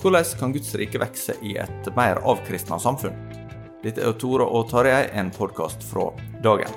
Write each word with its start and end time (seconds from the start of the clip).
Hvordan 0.00 0.24
kan 0.38 0.52
Guds 0.52 0.70
rike 0.80 0.96
vokse 0.96 1.34
i 1.44 1.58
et 1.60 1.88
mer 1.92 2.22
avkristna 2.24 2.78
samfunn? 2.80 3.18
Dette 3.82 4.00
er 4.00 4.14
Tore 4.16 4.46
og 4.48 4.70
Tarjei, 4.70 5.10
en 5.12 5.28
podkast 5.28 5.84
fra 5.84 6.06
dagen. 6.40 6.72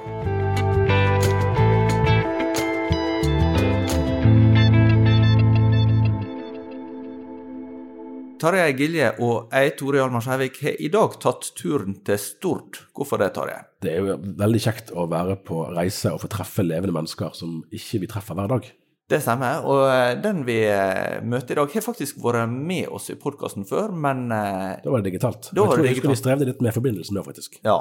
Tarjei 8.44 8.76
Gilje 8.76 9.14
og 9.24 9.56
jeg, 9.56 9.78
Tore 9.80 10.02
Hjalmar 10.02 10.28
Skjævik, 10.28 10.60
har 10.68 10.84
i 10.84 10.92
dag 10.92 11.16
tatt 11.24 11.54
turen 11.56 11.96
til 12.04 12.20
Stord. 12.20 12.84
Hvorfor 12.92 13.24
det, 13.24 13.32
Tarjei? 13.40 13.62
Det 13.80 13.96
er 13.96 14.04
jo 14.04 14.20
veldig 14.20 14.66
kjekt 14.68 14.92
å 14.92 15.08
være 15.08 15.40
på 15.48 15.64
reise 15.72 16.12
og 16.12 16.26
få 16.26 16.36
treffe 16.36 16.68
levende 16.68 17.00
mennesker 17.00 17.32
som 17.40 17.62
ikke 17.72 18.04
vi 18.04 18.16
treffer 18.18 18.36
hver 18.36 18.58
dag. 18.58 18.74
Det 19.14 19.20
stemmer. 19.22 19.62
Og 19.70 19.84
eh, 19.94 20.16
den 20.24 20.40
vi 20.48 20.56
eh, 20.66 21.20
møter 21.22 21.54
i 21.54 21.60
dag, 21.60 21.74
har 21.76 21.86
faktisk 21.86 22.18
vært 22.24 22.50
med 22.50 22.88
oss 22.90 23.12
i 23.14 23.18
podkasten 23.22 23.68
før, 23.70 23.92
men 23.94 24.26
eh, 24.34 24.80
Da 24.82 24.90
var 24.90 25.04
det 25.04 25.12
digitalt. 25.12 25.52
Da 25.54 25.68
var 25.68 25.78
det 25.78 25.78
jeg 25.78 25.78
tror 25.78 25.86
jeg 25.86 25.96
digitalt. 26.00 26.14
vi 26.16 26.22
strevde 26.24 26.48
litt 26.50 26.64
med 26.66 26.74
forbindelsen 26.76 27.20
da, 27.20 27.26
faktisk. 27.28 27.60
ja. 27.68 27.78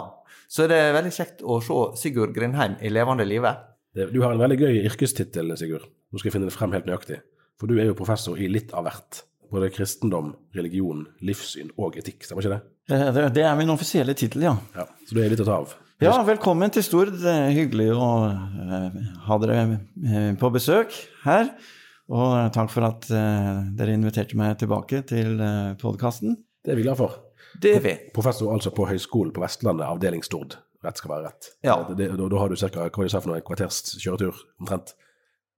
Så 0.53 0.67
det 0.69 0.77
er 0.77 0.91
veldig 0.93 1.11
kjekt 1.17 1.39
å 1.49 1.55
se 1.65 1.77
Sigurd 2.03 2.35
Grindheim 2.37 2.75
i 2.85 2.91
levende 2.93 3.25
live. 3.25 3.55
Du 3.97 4.19
har 4.21 4.35
en 4.35 4.41
veldig 4.43 4.59
gøy 4.61 4.83
yrkestittel, 4.91 5.55
Sigurd. 5.57 5.87
Nå 6.13 6.21
skal 6.21 6.29
jeg 6.29 6.35
finne 6.35 6.51
det 6.51 6.53
frem 6.53 6.75
helt 6.77 6.85
nøyaktig. 6.91 7.23
For 7.57 7.71
du 7.71 7.79
er 7.81 7.89
jo 7.89 7.95
professor 7.97 8.37
i 8.37 8.51
litt 8.53 8.75
av 8.77 8.85
hvert. 8.85 9.23
Både 9.53 9.71
kristendom, 9.73 10.35
religion, 10.57 11.07
livssyn 11.25 11.73
og 11.81 11.97
etikk, 12.01 12.27
stemmer 12.29 12.45
ikke 12.45 12.59
det? 12.59 12.61
Det, 13.17 13.25
det 13.39 13.47
er 13.49 13.57
min 13.57 13.73
offisielle 13.73 14.13
tittel, 14.19 14.45
ja. 14.45 14.53
Ja, 14.77 14.85
Så 15.09 15.17
du 15.17 15.23
er 15.25 15.33
litt 15.33 15.41
å 15.41 15.49
ta 15.49 15.57
av. 15.63 15.73
Ja, 16.03 16.17
velkommen 16.27 16.73
til 16.75 16.83
Stord. 16.83 17.13
Det 17.23 17.31
er 17.31 17.53
hyggelig 17.55 17.93
å 17.95 18.07
eh, 18.27 18.97
ha 19.29 19.37
dere 19.43 19.59
eh, 19.63 20.33
på 20.41 20.49
besøk 20.55 20.95
her. 21.23 21.53
Og 22.13 22.33
takk 22.57 22.73
for 22.73 22.87
at 22.89 23.07
eh, 23.15 23.61
dere 23.79 23.95
inviterte 23.95 24.37
meg 24.39 24.57
tilbake 24.61 25.05
til 25.09 25.39
podkasten. 25.81 26.35
Det 26.63 26.75
er 26.75 26.81
vi 26.81 26.87
glad 26.89 26.99
for. 26.99 27.21
Det 27.63 27.77
er 27.77 27.85
vi. 27.85 27.95
Professor 28.17 28.51
altså 28.55 28.73
på 28.75 28.89
Høgskolen 28.91 29.31
på 29.37 29.45
Vestlandet, 29.45 29.87
avdeling 29.87 30.25
Stord. 30.27 30.59
Rett 30.83 30.99
skal 30.99 31.15
være 31.15 31.29
rett. 31.31 31.53
Ja. 31.63 31.79
Det, 31.95 32.11
da, 32.19 32.27
da 32.35 32.43
har 32.43 32.51
du 32.51 32.59
ca. 32.59 32.89
du 32.91 33.35
en 33.37 33.47
kvarters 33.47 33.83
kjøretur 34.03 34.43
omtrent? 34.59 34.97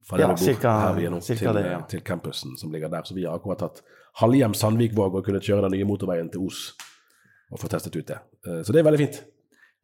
Fra 0.04 0.18
der 0.20 0.26
Ja, 0.26 0.32
bor, 0.34 0.44
cirka- 0.44 0.74
her 0.82 0.98
vi 0.98 1.06
er 1.08 1.14
nå, 1.14 1.22
til, 1.24 1.40
det, 1.56 1.64
ja. 1.64 1.78
til 1.88 2.02
campusen 2.04 2.58
som 2.60 2.72
ligger 2.74 2.92
der. 2.92 3.06
Så 3.08 3.16
vi 3.16 3.24
har 3.24 3.38
akkurat 3.40 3.62
tatt 3.64 3.80
halvhjem 4.20 4.52
Sandvikvåg 4.52 5.16
og 5.16 5.24
kunnet 5.24 5.46
kjøre 5.48 5.64
den 5.70 5.78
nye 5.78 5.88
motorveien 5.88 6.28
til 6.34 6.44
Os 6.44 6.74
og 7.54 7.60
få 7.62 7.70
testet 7.72 7.96
ut 7.96 8.04
det. 8.12 8.18
Eh, 8.44 8.60
Så 8.66 8.74
det 8.74 8.82
er 8.82 8.86
veldig 8.90 9.00
fint. 9.00 9.22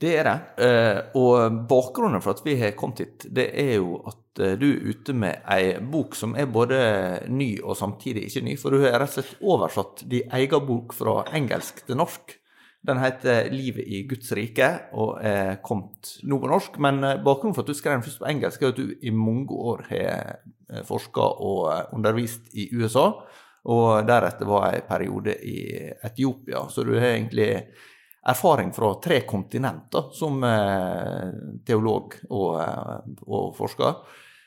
Det 0.01 0.15
er 0.17 0.25
det. 0.25 0.65
Eh, 0.65 0.99
og 1.21 1.61
bakgrunnen 1.69 2.23
for 2.25 2.33
at 2.33 2.45
vi 2.47 2.55
har 2.57 2.73
kommet 2.79 3.03
hit, 3.03 3.27
det 3.37 3.51
er 3.61 3.75
jo 3.77 3.99
at 4.09 4.41
eh, 4.41 4.55
du 4.57 4.71
er 4.71 4.95
ute 4.95 5.13
med 5.13 5.43
ei 5.53 5.75
bok 5.93 6.17
som 6.17 6.33
er 6.41 6.49
både 6.49 6.79
ny 7.29 7.51
og 7.61 7.77
samtidig 7.77 8.25
ikke 8.31 8.45
ny. 8.47 8.55
For 8.61 8.73
du 8.73 8.81
har 8.87 8.97
rett 8.97 9.13
og 9.13 9.19
slett 9.19 9.43
oversatt 9.45 10.05
din 10.09 10.33
egen 10.39 10.65
bok 10.69 10.97
fra 10.97 11.19
engelsk 11.37 11.85
til 11.85 12.01
norsk. 12.01 12.37
Den 12.81 12.97
heter 12.97 13.51
'Livet 13.53 13.85
i 13.85 14.07
Guds 14.09 14.33
rike' 14.33 14.89
og 14.97 15.19
er 15.21 15.61
kommet 15.61 16.15
nå 16.25 16.41
på 16.41 16.49
norsk. 16.49 16.81
Men 16.81 17.05
eh, 17.05 17.21
bakgrunnen 17.21 17.55
for 17.55 17.69
at 17.69 17.69
du 17.69 17.77
skrev 17.77 17.99
den 17.99 18.07
først 18.09 18.25
på 18.25 18.31
engelsk, 18.33 18.63
er 18.63 18.73
at 18.73 18.81
du 18.81 18.95
i 19.03 19.13
mange 19.13 19.53
år 19.53 19.85
har 19.91 20.83
forska 20.89 21.29
og 21.45 21.93
undervist 21.93 22.55
i 22.57 22.71
USA. 22.73 23.11
Og 23.69 24.09
deretter 24.09 24.49
var 24.49 24.71
ei 24.73 24.81
periode 24.81 25.37
i 25.45 25.59
Etiopia. 26.09 26.65
Så 26.73 26.89
du 26.89 26.95
har 26.97 27.13
egentlig 27.13 27.67
erfaring 28.29 28.73
fra 28.73 28.95
tre 29.03 29.21
kontinenter 29.21 30.11
som 30.13 30.43
eh, 30.45 31.31
teolog 31.67 32.17
og, 32.29 32.61
eh, 32.61 32.99
og 33.27 33.55
forsker. 33.57 34.03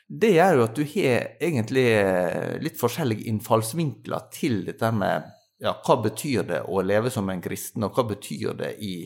Det 0.06 0.34
gjør 0.36 0.58
jo 0.58 0.66
at 0.68 0.78
du 0.78 0.84
har 0.94 1.26
egentlig 1.42 1.86
eh, 1.98 2.54
litt 2.62 2.78
forskjellige 2.78 3.26
innfallsvinkler 3.32 4.28
til 4.34 4.62
dette 4.68 4.92
med 4.94 5.26
ja, 5.64 5.74
hva 5.74 5.98
betyr 6.04 6.46
det 6.48 6.62
å 6.68 6.82
leve 6.84 7.10
som 7.10 7.30
en 7.30 7.42
kristen, 7.42 7.86
og 7.86 7.96
hva 7.96 8.06
betyr 8.12 8.54
det 8.58 8.74
i 8.84 8.96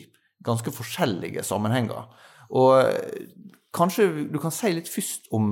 ganske 0.45 0.71
forskjellige 0.73 1.43
sammenhenger. 1.45 2.09
Og 2.55 2.83
kanskje 3.75 4.09
du 4.31 4.39
kan 4.41 4.53
si 4.53 4.71
litt 4.73 4.89
først 4.89 5.29
om 5.35 5.51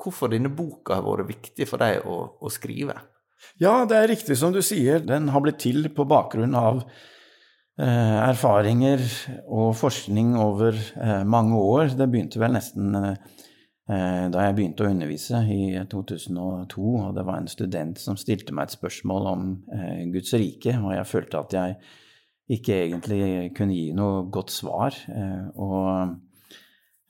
hvorfor 0.00 0.30
denne 0.32 0.52
boka 0.52 0.98
har 0.98 1.06
vært 1.06 1.30
viktig 1.30 1.66
for 1.68 1.82
deg 1.82 2.06
å, 2.06 2.18
å 2.38 2.52
skrive. 2.52 2.94
Ja, 3.60 3.84
det 3.88 3.98
er 3.98 4.10
riktig 4.10 4.36
som 4.38 4.52
du 4.54 4.62
sier. 4.64 5.00
Den 5.04 5.30
har 5.32 5.42
blitt 5.44 5.60
til 5.64 5.88
på 5.94 6.06
bakgrunn 6.08 6.56
av 6.56 6.82
erfaringer 7.76 9.02
og 9.52 9.74
forskning 9.76 10.36
over 10.40 10.76
eh, 10.76 11.24
mange 11.28 11.58
år. 11.60 11.92
Det 11.98 12.08
begynte 12.08 12.40
vel 12.40 12.54
nesten 12.56 12.94
eh, 12.96 13.18
da 13.86 14.46
jeg 14.46 14.56
begynte 14.56 14.86
å 14.86 14.90
undervise 14.90 15.42
i 15.52 15.76
2002, 15.90 16.86
og 17.04 17.12
det 17.18 17.26
var 17.28 17.42
en 17.42 17.50
student 17.52 18.00
som 18.00 18.16
stilte 18.18 18.56
meg 18.56 18.70
et 18.70 18.78
spørsmål 18.78 19.28
om 19.34 19.46
eh, 19.76 20.06
Guds 20.14 20.32
rike, 20.34 20.78
og 20.80 20.94
jeg 20.96 21.10
følte 21.12 21.42
at 21.42 21.58
jeg 21.58 21.76
ikke 22.56 22.78
egentlig 22.86 23.20
kunne 23.58 23.74
gi 23.74 23.90
noe 23.96 24.24
godt 24.32 24.54
svar. 24.54 24.96
eh, 25.12 25.44
og 25.60 26.16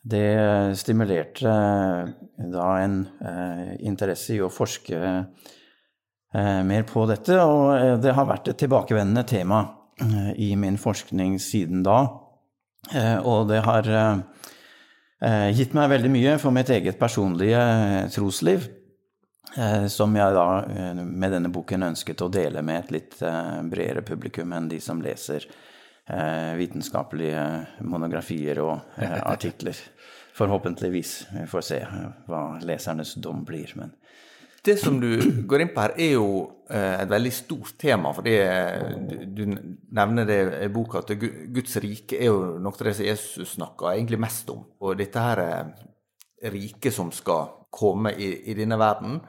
det 0.06 0.76
stimulerte 0.78 1.50
eh, 1.50 2.50
da 2.52 2.66
en 2.82 3.00
eh, 3.20 3.72
interesse 3.88 4.36
i 4.36 4.42
å 4.44 4.52
forske 4.52 5.00
eh, 5.02 6.60
mer 6.62 6.86
på 6.86 7.06
dette, 7.10 7.40
og 7.42 7.72
eh, 7.74 7.96
det 8.02 8.14
har 8.14 8.28
vært 8.28 8.52
et 8.52 8.60
tilbakevendende 8.62 9.26
tema 9.26 9.62
eh, 9.64 9.75
i 10.36 10.50
min 10.56 10.76
forskning 10.78 11.38
siden 11.40 11.82
da. 11.86 12.00
Eh, 12.94 13.18
og 13.26 13.48
det 13.50 13.62
har 13.66 13.88
eh, 13.90 14.18
eh, 15.24 15.50
gitt 15.56 15.74
meg 15.76 15.90
veldig 15.90 16.10
mye 16.12 16.34
for 16.42 16.54
mitt 16.54 16.70
eget 16.70 16.98
personlige 17.00 17.60
eh, 17.60 18.08
trosliv, 18.14 18.68
eh, 19.56 19.86
som 19.92 20.14
jeg 20.16 20.36
da 20.36 20.48
eh, 20.62 21.00
med 21.02 21.34
denne 21.34 21.50
boken 21.52 21.88
ønsket 21.90 22.22
å 22.22 22.30
dele 22.32 22.62
med 22.66 22.84
et 22.84 22.94
litt 22.98 23.18
eh, 23.26 23.56
bredere 23.66 24.04
publikum 24.06 24.54
enn 24.56 24.70
de 24.70 24.80
som 24.82 25.02
leser 25.02 25.48
eh, 25.48 26.52
vitenskapelige 26.60 27.42
monografier 27.88 28.62
og 28.62 29.00
eh, 29.00 29.18
artikler. 29.34 29.82
Forhåpentligvis. 30.36 31.18
Vi 31.32 31.46
får 31.50 31.66
se 31.72 31.82
eh, 31.82 32.08
hva 32.30 32.46
lesernes 32.62 33.16
dom 33.18 33.42
blir. 33.48 33.72
Men 33.80 33.96
Det 34.66 34.74
som 34.80 34.96
du 35.00 35.10
går 35.46 35.62
inn 35.62 35.72
på 35.74 35.84
her, 35.84 35.94
er 36.02 36.12
jo 36.16 36.28
eh, 36.70 37.02
et 37.02 37.10
veldig 37.10 37.32
stort 37.34 37.76
tema. 37.78 38.12
for 38.16 38.26
Du 38.26 39.44
nevner 39.46 40.26
det 40.26 40.40
i 40.64 40.70
boka 40.74 41.04
at 41.04 41.12
Guds 41.16 41.78
rike 41.82 42.18
er 42.18 42.32
jo 42.32 42.56
noe 42.58 42.74
av 42.74 42.88
det 42.88 42.96
som 42.98 43.06
Jesus 43.06 43.54
snakker 43.54 43.92
egentlig 43.92 44.18
mest 44.26 44.50
om. 44.50 44.64
Og 44.82 44.98
dette 44.98 45.22
her 45.22 45.44
riket 46.52 46.94
som 46.94 47.12
skal 47.14 47.66
komme 47.70 48.12
i, 48.18 48.32
i 48.50 48.56
denne 48.58 48.78
verden. 48.80 49.20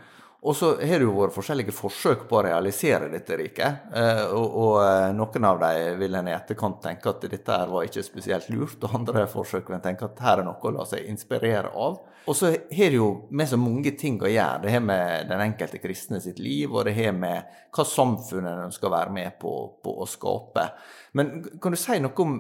Og 0.46 0.54
så 0.56 0.68
har 0.78 1.00
det 1.02 1.06
jo 1.08 1.16
vært 1.16 1.34
forskjellige 1.34 1.74
forsøk 1.74 2.28
på 2.30 2.38
å 2.38 2.44
realisere 2.46 3.10
dette 3.10 3.36
riket. 3.40 3.88
Eh, 3.90 4.22
og, 4.38 4.58
og 4.62 4.76
eh, 4.84 5.08
noen 5.18 5.48
av 5.50 5.64
dem 5.64 5.98
vil 5.98 6.18
en 6.20 6.30
i 6.30 6.36
etterkant 6.36 6.78
tenke 6.84 7.10
at 7.10 7.26
dette 7.26 7.56
her 7.56 7.72
var 7.72 7.88
ikke 7.88 8.06
spesielt 8.06 8.52
lurt, 8.54 8.78
og 8.86 8.94
andre 9.00 9.26
forsøk 9.32 9.72
vil 9.72 9.80
en 9.80 9.84
tenke 9.88 10.06
at 10.06 10.22
her 10.22 10.44
er 10.44 10.48
noe 10.48 10.62
å 10.62 10.74
la 10.76 10.86
seg 10.88 11.10
inspirere 11.10 11.74
av. 11.74 11.98
Og 12.28 12.36
så 12.38 12.52
har 12.54 12.92
det 12.94 13.00
jo 13.00 13.10
med 13.32 13.50
så 13.50 13.58
mange 13.60 13.96
ting 13.98 14.20
å 14.22 14.30
gjøre. 14.30 14.62
Det 14.64 14.76
har 14.76 14.84
med 14.86 15.32
den 15.32 15.44
enkelte 15.48 15.82
kristne 15.82 16.22
sitt 16.22 16.42
liv, 16.44 16.70
og 16.70 16.86
det 16.86 16.94
har 17.00 17.18
med 17.18 17.58
hva 17.74 17.88
samfunnet 17.88 18.68
en 18.68 18.76
skal 18.76 18.94
være 18.94 19.16
med 19.18 19.40
på, 19.42 19.54
på, 19.82 19.98
å 20.04 20.08
skape. 20.08 20.70
Men 21.18 21.40
kan 21.64 21.74
du 21.74 21.82
si 21.82 21.98
noe 22.04 22.24
om 22.24 22.38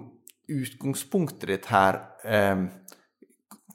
utgangspunktet 0.53 1.49
ditt 1.49 1.71
her? 1.73 2.03
Eh, 2.23 2.67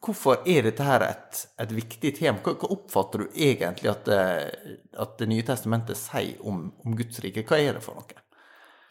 Hvorfor 0.02 0.42
er 0.50 0.66
dette 0.66 0.82
her 0.82 1.04
et, 1.06 1.44
et 1.62 1.72
viktig 1.76 2.10
tema? 2.16 2.40
Hva, 2.42 2.56
hva, 2.58 2.72
oppfatter 2.74 3.22
du 3.22 3.36
egentlig 3.38 3.92
at, 3.92 4.08
eh, 4.10 4.74
at 4.98 5.14
Det 5.20 5.28
nye 5.30 5.44
testamentet 5.46 5.98
sier 5.98 6.40
om, 6.42 6.64
om, 6.82 6.96
Guds 6.98 7.20
rike? 7.22 7.44
Hva 7.46 7.60
er 7.62 7.78
det 7.78 7.84
for 7.84 8.00
noe? 8.00 8.24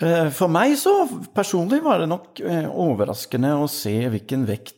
Eh, 0.01 0.29
for 0.33 0.51
meg 0.51 0.77
så 0.79 0.93
personlig 1.35 1.81
var 1.83 1.99
det 1.99 2.07
nok 2.13 2.39
eh, 2.45 2.69
overraskende 2.69 3.51
å 3.59 3.67
se 3.71 3.97
hvilken 4.13 4.47
vekt 4.47 4.77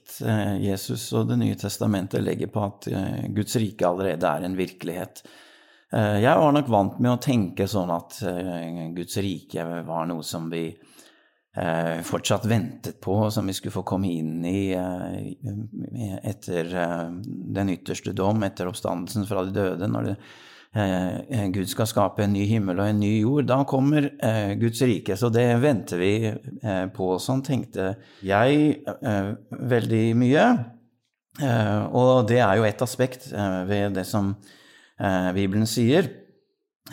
Jesus 0.61 1.07
og 1.17 1.29
Det 1.31 1.39
nye 1.41 1.57
testamentet 1.57 2.21
legger 2.21 2.51
på 2.53 2.61
at 2.61 2.85
Guds 3.33 3.55
rike 3.57 3.87
allerede 3.87 4.29
er 4.29 4.43
en 4.45 4.57
virkelighet. 4.57 5.23
Jeg 5.89 6.37
var 6.37 6.53
nok 6.53 6.69
vant 6.69 6.99
med 7.01 7.15
å 7.15 7.21
tenke 7.21 7.65
sånn 7.69 7.89
at 7.93 8.19
Guds 8.93 9.17
rike 9.25 9.65
var 9.87 10.05
noe 10.09 10.21
som 10.25 10.45
vi 10.53 10.67
fortsatt 12.03 12.45
ventet 12.45 13.01
på, 13.01 13.31
som 13.31 13.47
vi 13.47 13.53
skulle 13.53 13.75
få 13.75 13.83
komme 13.85 14.09
inn 14.09 14.45
i 14.45 14.71
eh, 14.73 16.23
etter 16.25 16.71
eh, 16.73 17.11
den 17.53 17.69
ytterste 17.69 18.13
dom, 18.17 18.41
etter 18.43 18.71
oppstandelsen 18.71 19.27
fra 19.29 19.43
de 19.45 19.53
døde. 19.53 19.87
når 19.87 20.07
det, 20.07 20.15
eh, 20.73 21.45
Gud 21.53 21.69
skal 21.69 21.89
skape 21.89 22.25
en 22.25 22.33
ny 22.33 22.47
himmel 22.49 22.81
og 22.81 22.89
en 22.89 22.99
ny 23.03 23.11
jord. 23.19 23.45
Da 23.51 23.59
kommer 23.69 24.09
eh, 24.17 24.55
Guds 24.57 24.81
rike. 24.81 25.17
Så 25.19 25.29
det 25.29 25.45
venter 25.61 26.01
vi 26.01 26.13
eh, 26.25 26.85
på. 26.95 27.11
Sånn 27.21 27.45
tenkte 27.45 27.93
jeg 28.25 28.81
veldig 29.51 30.05
mye. 30.17 30.47
og 31.93 32.27
det 32.29 32.41
er 32.45 32.57
jo 32.57 32.65
et 32.65 32.81
aspekt 32.85 33.31
ved 33.65 33.95
det 33.95 34.03
som 34.05 34.35
Bibelen 35.33 35.65
sier. 35.65 36.05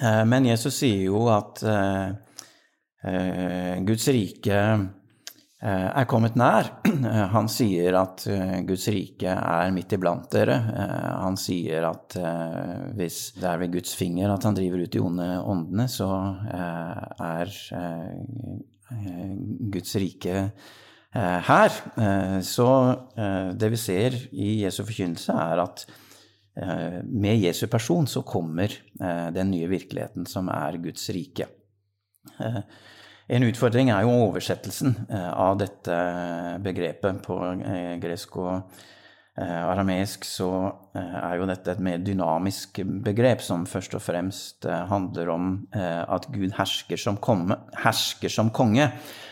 men 0.00 0.46
Jesus 0.48 0.78
sier 0.80 1.02
jo 1.10 1.26
at 1.28 1.60
Eh, 1.60 2.29
Guds 3.00 4.08
rike 4.12 4.56
eh, 4.60 5.88
er 5.88 6.08
kommet 6.08 6.36
nær. 6.36 6.68
Han 7.34 7.48
sier 7.48 7.96
at 7.96 8.26
eh, 8.28 8.58
Guds 8.68 8.88
rike 8.92 9.32
er 9.32 9.72
midt 9.72 9.94
iblant 9.96 10.28
dere. 10.32 10.58
Han 11.22 11.38
sier 11.40 11.86
at 11.88 12.18
hvis 12.98 13.20
det 13.38 13.48
er 13.48 13.62
ved 13.62 13.72
Guds 13.78 13.94
finger 13.96 14.34
at 14.34 14.44
han 14.44 14.56
driver 14.56 14.84
ut 14.84 14.92
de 14.92 15.00
onde 15.04 15.28
åndene, 15.40 15.86
så 15.88 16.10
er 16.50 17.52
Guds 19.72 19.96
rike 20.00 20.42
her. 21.14 21.76
Så 22.46 22.68
det 23.60 23.70
vi 23.72 23.80
ser 23.80 24.16
i 24.32 24.50
Jesu 24.64 24.82
forkynnelse, 24.82 25.36
er 25.36 25.62
at 25.64 25.86
med 27.06 27.44
Jesu 27.44 27.66
person 27.70 28.08
så 28.10 28.24
kommer 28.26 28.74
den 28.98 29.52
nye 29.54 29.70
virkeligheten 29.70 30.26
som 30.28 30.50
er 30.52 30.80
Guds 30.82 31.08
rike. 31.14 31.48
Eh, 32.38 32.62
en 33.36 33.46
utfordring 33.46 33.92
er 33.94 34.06
jo 34.06 34.14
oversettelsen 34.26 34.94
eh, 35.08 35.28
av 35.30 35.58
dette 35.60 35.98
begrepet. 36.64 37.20
På 37.26 37.42
eh, 37.52 37.96
gresk 38.02 38.40
og 38.42 38.80
arameisk 39.40 40.26
så 40.26 40.48
er 40.98 41.38
jo 41.38 41.46
dette 41.48 41.70
et 41.72 41.78
mer 41.80 42.02
dynamisk 42.04 42.82
begrep 43.06 43.40
som 43.40 43.62
først 43.64 43.94
og 43.96 44.02
fremst 44.04 44.66
handler 44.90 45.30
om 45.32 45.46
at 45.72 46.26
Gud 46.34 46.50
hersker 46.58 47.00
som, 47.00 47.16
komme, 47.22 47.56
hersker 47.80 48.28
som 48.28 48.50
konge. 48.52 48.90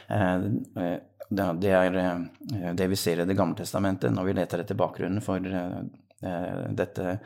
Det 0.08 1.74
er 1.74 1.98
det 2.78 2.88
vi 2.94 3.00
ser 3.02 3.20
i 3.20 3.28
Det 3.28 3.36
gamle 3.36 3.58
testamentet 3.58 4.14
når 4.14 4.30
vi 4.30 4.36
leter 4.38 4.62
etter 4.62 4.78
bakgrunnen 4.78 5.20
for 5.20 5.44
dette 5.44 7.10
Eh, 7.10 7.18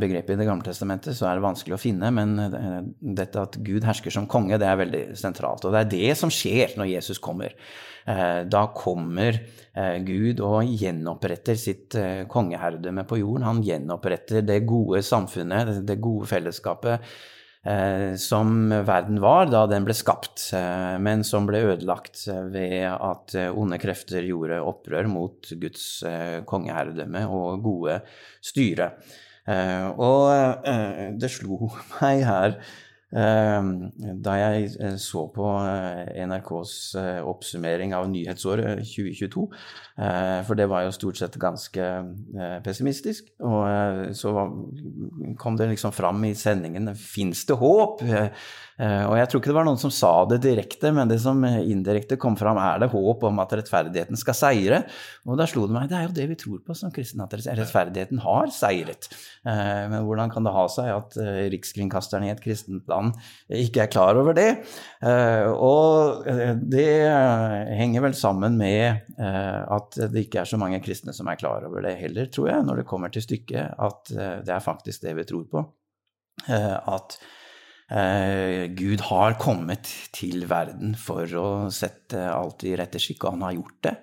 begrepet 0.00 0.34
i 0.34 0.38
Det 0.40 0.46
gamle 0.48 0.66
testamentet, 0.66 1.14
så 1.14 1.28
er 1.28 1.38
det 1.38 1.44
vanskelig 1.44 1.76
å 1.76 1.80
finne. 1.80 2.10
Men 2.14 2.34
eh, 2.42 2.80
dette 3.20 3.44
at 3.44 3.58
Gud 3.62 3.86
hersker 3.86 4.14
som 4.14 4.26
konge, 4.30 4.58
det 4.58 4.66
er 4.66 4.80
veldig 4.80 5.04
sentralt. 5.18 5.66
Og 5.66 5.74
det 5.74 5.84
er 5.84 5.92
det 5.92 6.18
som 6.18 6.32
skjer 6.32 6.74
når 6.78 6.90
Jesus 6.96 7.22
kommer. 7.22 7.54
Eh, 8.08 8.42
da 8.50 8.66
kommer 8.74 9.42
Gud 10.02 10.40
og 10.42 10.66
gjenoppretter 10.74 11.54
sitt 11.54 11.94
kongeherredømme 12.32 13.04
på 13.06 13.20
jorden. 13.20 13.44
Han 13.46 13.60
gjenoppretter 13.62 14.42
det 14.42 14.64
gode 14.66 15.04
samfunnet, 15.06 15.84
det 15.86 16.00
gode 16.02 16.26
fellesskapet 16.26 17.12
som 18.18 18.72
verden 18.86 19.18
var 19.22 19.50
da 19.50 19.60
den 19.68 19.84
ble 19.84 19.94
skapt, 19.94 20.48
men 21.04 21.22
som 21.26 21.46
ble 21.46 21.60
ødelagt 21.74 22.22
ved 22.54 22.86
at 22.88 23.34
onde 23.50 23.78
krefter 23.82 24.24
gjorde 24.24 24.58
opprør 24.64 25.10
mot 25.10 25.50
Guds 25.60 25.84
kongeherredømme 26.48 27.26
og 27.28 27.62
gode 27.66 28.00
styre. 28.40 28.92
Eh, 29.48 29.86
og 29.96 30.28
eh, 30.68 31.08
det 31.20 31.30
slo 31.32 31.70
meg 32.00 32.24
her 32.28 32.58
eh, 32.58 32.62
da 33.08 34.34
jeg 34.36 34.96
så 35.00 35.22
på 35.32 35.46
NRKs 36.28 36.72
oppsummering 37.24 37.94
av 37.96 38.04
nyhetsåret 38.12 38.82
2022, 38.84 39.46
for 40.44 40.60
det 40.60 40.66
var 40.68 40.84
jo 40.84 40.92
stort 40.92 41.16
sett 41.16 41.38
ganske 41.40 41.86
pessimistisk, 42.66 43.30
og 43.40 44.12
så 44.12 44.34
kom 45.40 45.56
det 45.56 45.70
liksom 45.72 45.94
fram 45.96 46.20
i 46.28 46.34
sendingen 46.36 46.92
Fins 46.98 47.46
det 47.48 47.56
håp? 47.56 48.04
Eh, 48.78 49.04
og 49.08 49.16
jeg 49.18 49.26
tror 49.30 49.40
ikke 49.40 49.50
det 49.50 49.56
var 49.56 49.66
noen 49.66 49.80
som 49.80 49.92
sa 49.94 50.12
det 50.30 50.38
direkte, 50.44 50.92
men 50.94 51.10
det 51.10 51.18
som 51.22 51.42
indirekte 51.42 52.18
kom 52.20 52.36
fram, 52.38 52.60
er 52.62 52.78
det 52.82 52.90
håp 52.92 53.24
om 53.26 53.40
at 53.42 53.54
rettferdigheten 53.58 54.18
skal 54.20 54.36
seire. 54.38 54.82
Og 55.26 55.38
da 55.40 55.48
slo 55.50 55.66
det 55.66 55.74
meg, 55.74 55.88
det 55.90 55.98
er 55.98 56.06
jo 56.06 56.14
det 56.14 56.28
vi 56.30 56.38
tror 56.38 56.60
på 56.62 56.76
som 56.78 56.92
kristne, 56.94 57.26
at 57.26 57.34
rettferdigheten 57.34 58.22
har 58.22 58.52
seiret. 58.54 59.10
Eh, 59.42 59.84
men 59.90 60.06
hvordan 60.06 60.30
kan 60.34 60.46
det 60.46 60.54
ha 60.54 60.66
seg 60.70 60.92
at 60.94 61.18
eh, 61.22 61.48
rikskringkasteren 61.56 62.28
i 62.28 62.32
et 62.34 62.42
kristent 62.44 62.86
land 62.90 62.97
ikke 63.48 63.84
er 63.84 63.90
klar 63.92 64.18
over 64.20 64.36
det? 64.36 64.48
Og 65.54 66.26
det 66.72 66.88
henger 67.78 68.04
vel 68.04 68.16
sammen 68.18 68.58
med 68.60 69.14
at 69.18 69.98
det 70.12 70.26
ikke 70.26 70.42
er 70.42 70.50
så 70.50 70.60
mange 70.60 70.82
kristne 70.84 71.14
som 71.16 71.30
er 71.30 71.40
klar 71.40 71.66
over 71.68 71.86
det 71.86 71.96
heller, 72.00 72.30
tror 72.32 72.50
jeg, 72.52 72.66
når 72.66 72.82
det 72.82 72.88
kommer 72.90 73.14
til 73.14 73.24
stykket, 73.24 73.78
at 73.78 74.14
det 74.46 74.54
er 74.54 74.64
faktisk 74.64 75.06
det 75.06 75.16
vi 75.20 75.28
tror 75.28 75.46
på. 75.52 75.64
At 76.48 77.20
Eh, 77.88 78.66
Gud 78.76 79.00
har 79.08 79.38
kommet 79.40 79.88
til 80.12 80.44
verden 80.48 80.92
for 81.00 81.24
å 81.40 81.48
sette 81.72 82.20
alt 82.28 82.66
i 82.68 82.74
rette 82.76 83.00
skikk, 83.00 83.24
og 83.24 83.38
han 83.38 83.46
har 83.46 83.54
gjort 83.56 83.78
det 83.86 83.94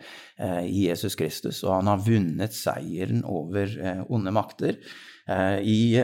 eh, 0.42 0.64
i 0.66 0.86
Jesus 0.88 1.18
Kristus. 1.20 1.62
Og 1.68 1.76
han 1.78 1.92
har 1.92 2.02
vunnet 2.06 2.56
seieren 2.58 3.22
over 3.30 3.70
eh, 3.78 4.02
onde 4.10 4.34
makter. 4.34 4.80
I 5.26 5.98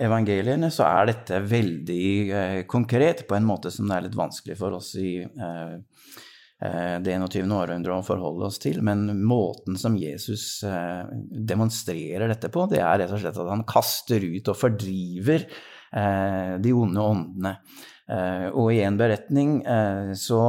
evangeliene 0.00 0.70
så 0.72 0.86
er 0.88 1.10
dette 1.10 1.42
veldig 1.44 2.64
konkret, 2.70 3.26
på 3.28 3.36
en 3.36 3.44
måte 3.44 3.68
som 3.68 3.84
det 3.84 3.98
er 3.98 4.06
litt 4.06 4.16
vanskelig 4.16 4.56
for 4.56 4.78
oss 4.78 4.94
i 4.96 5.10
det 5.20 7.16
21. 7.20 7.52
århundret 7.52 7.92
å 7.92 8.06
forholde 8.06 8.48
oss 8.48 8.56
til. 8.62 8.80
Men 8.80 9.04
måten 9.28 9.76
som 9.76 9.98
Jesus 10.00 10.64
demonstrerer 10.64 12.32
dette 12.32 12.48
på, 12.48 12.64
det 12.72 12.80
er 12.80 13.02
rett 13.02 13.12
og 13.12 13.20
slett 13.20 13.42
at 13.44 13.52
han 13.52 13.66
kaster 13.68 14.24
ut 14.24 14.48
og 14.48 14.56
fordriver 14.56 15.44
Eh, 15.92 16.58
de 16.60 16.72
onde 16.72 17.00
åndene. 17.00 17.56
Eh, 18.08 18.48
og 18.52 18.72
i 18.74 18.82
en 18.84 18.98
beretning 18.98 19.60
eh, 19.64 20.12
så 20.18 20.42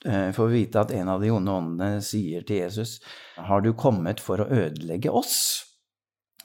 får 0.00 0.46
vi 0.48 0.62
vite 0.62 0.80
at 0.80 0.92
en 0.96 1.10
av 1.12 1.20
de 1.20 1.28
onde 1.28 1.52
åndene 1.52 1.98
sier 2.00 2.40
til 2.48 2.62
Jesus, 2.62 2.94
har 3.36 3.60
du 3.60 3.74
kommet 3.76 4.22
for 4.24 4.40
å 4.40 4.46
ødelegge 4.48 5.12
oss? 5.12 5.34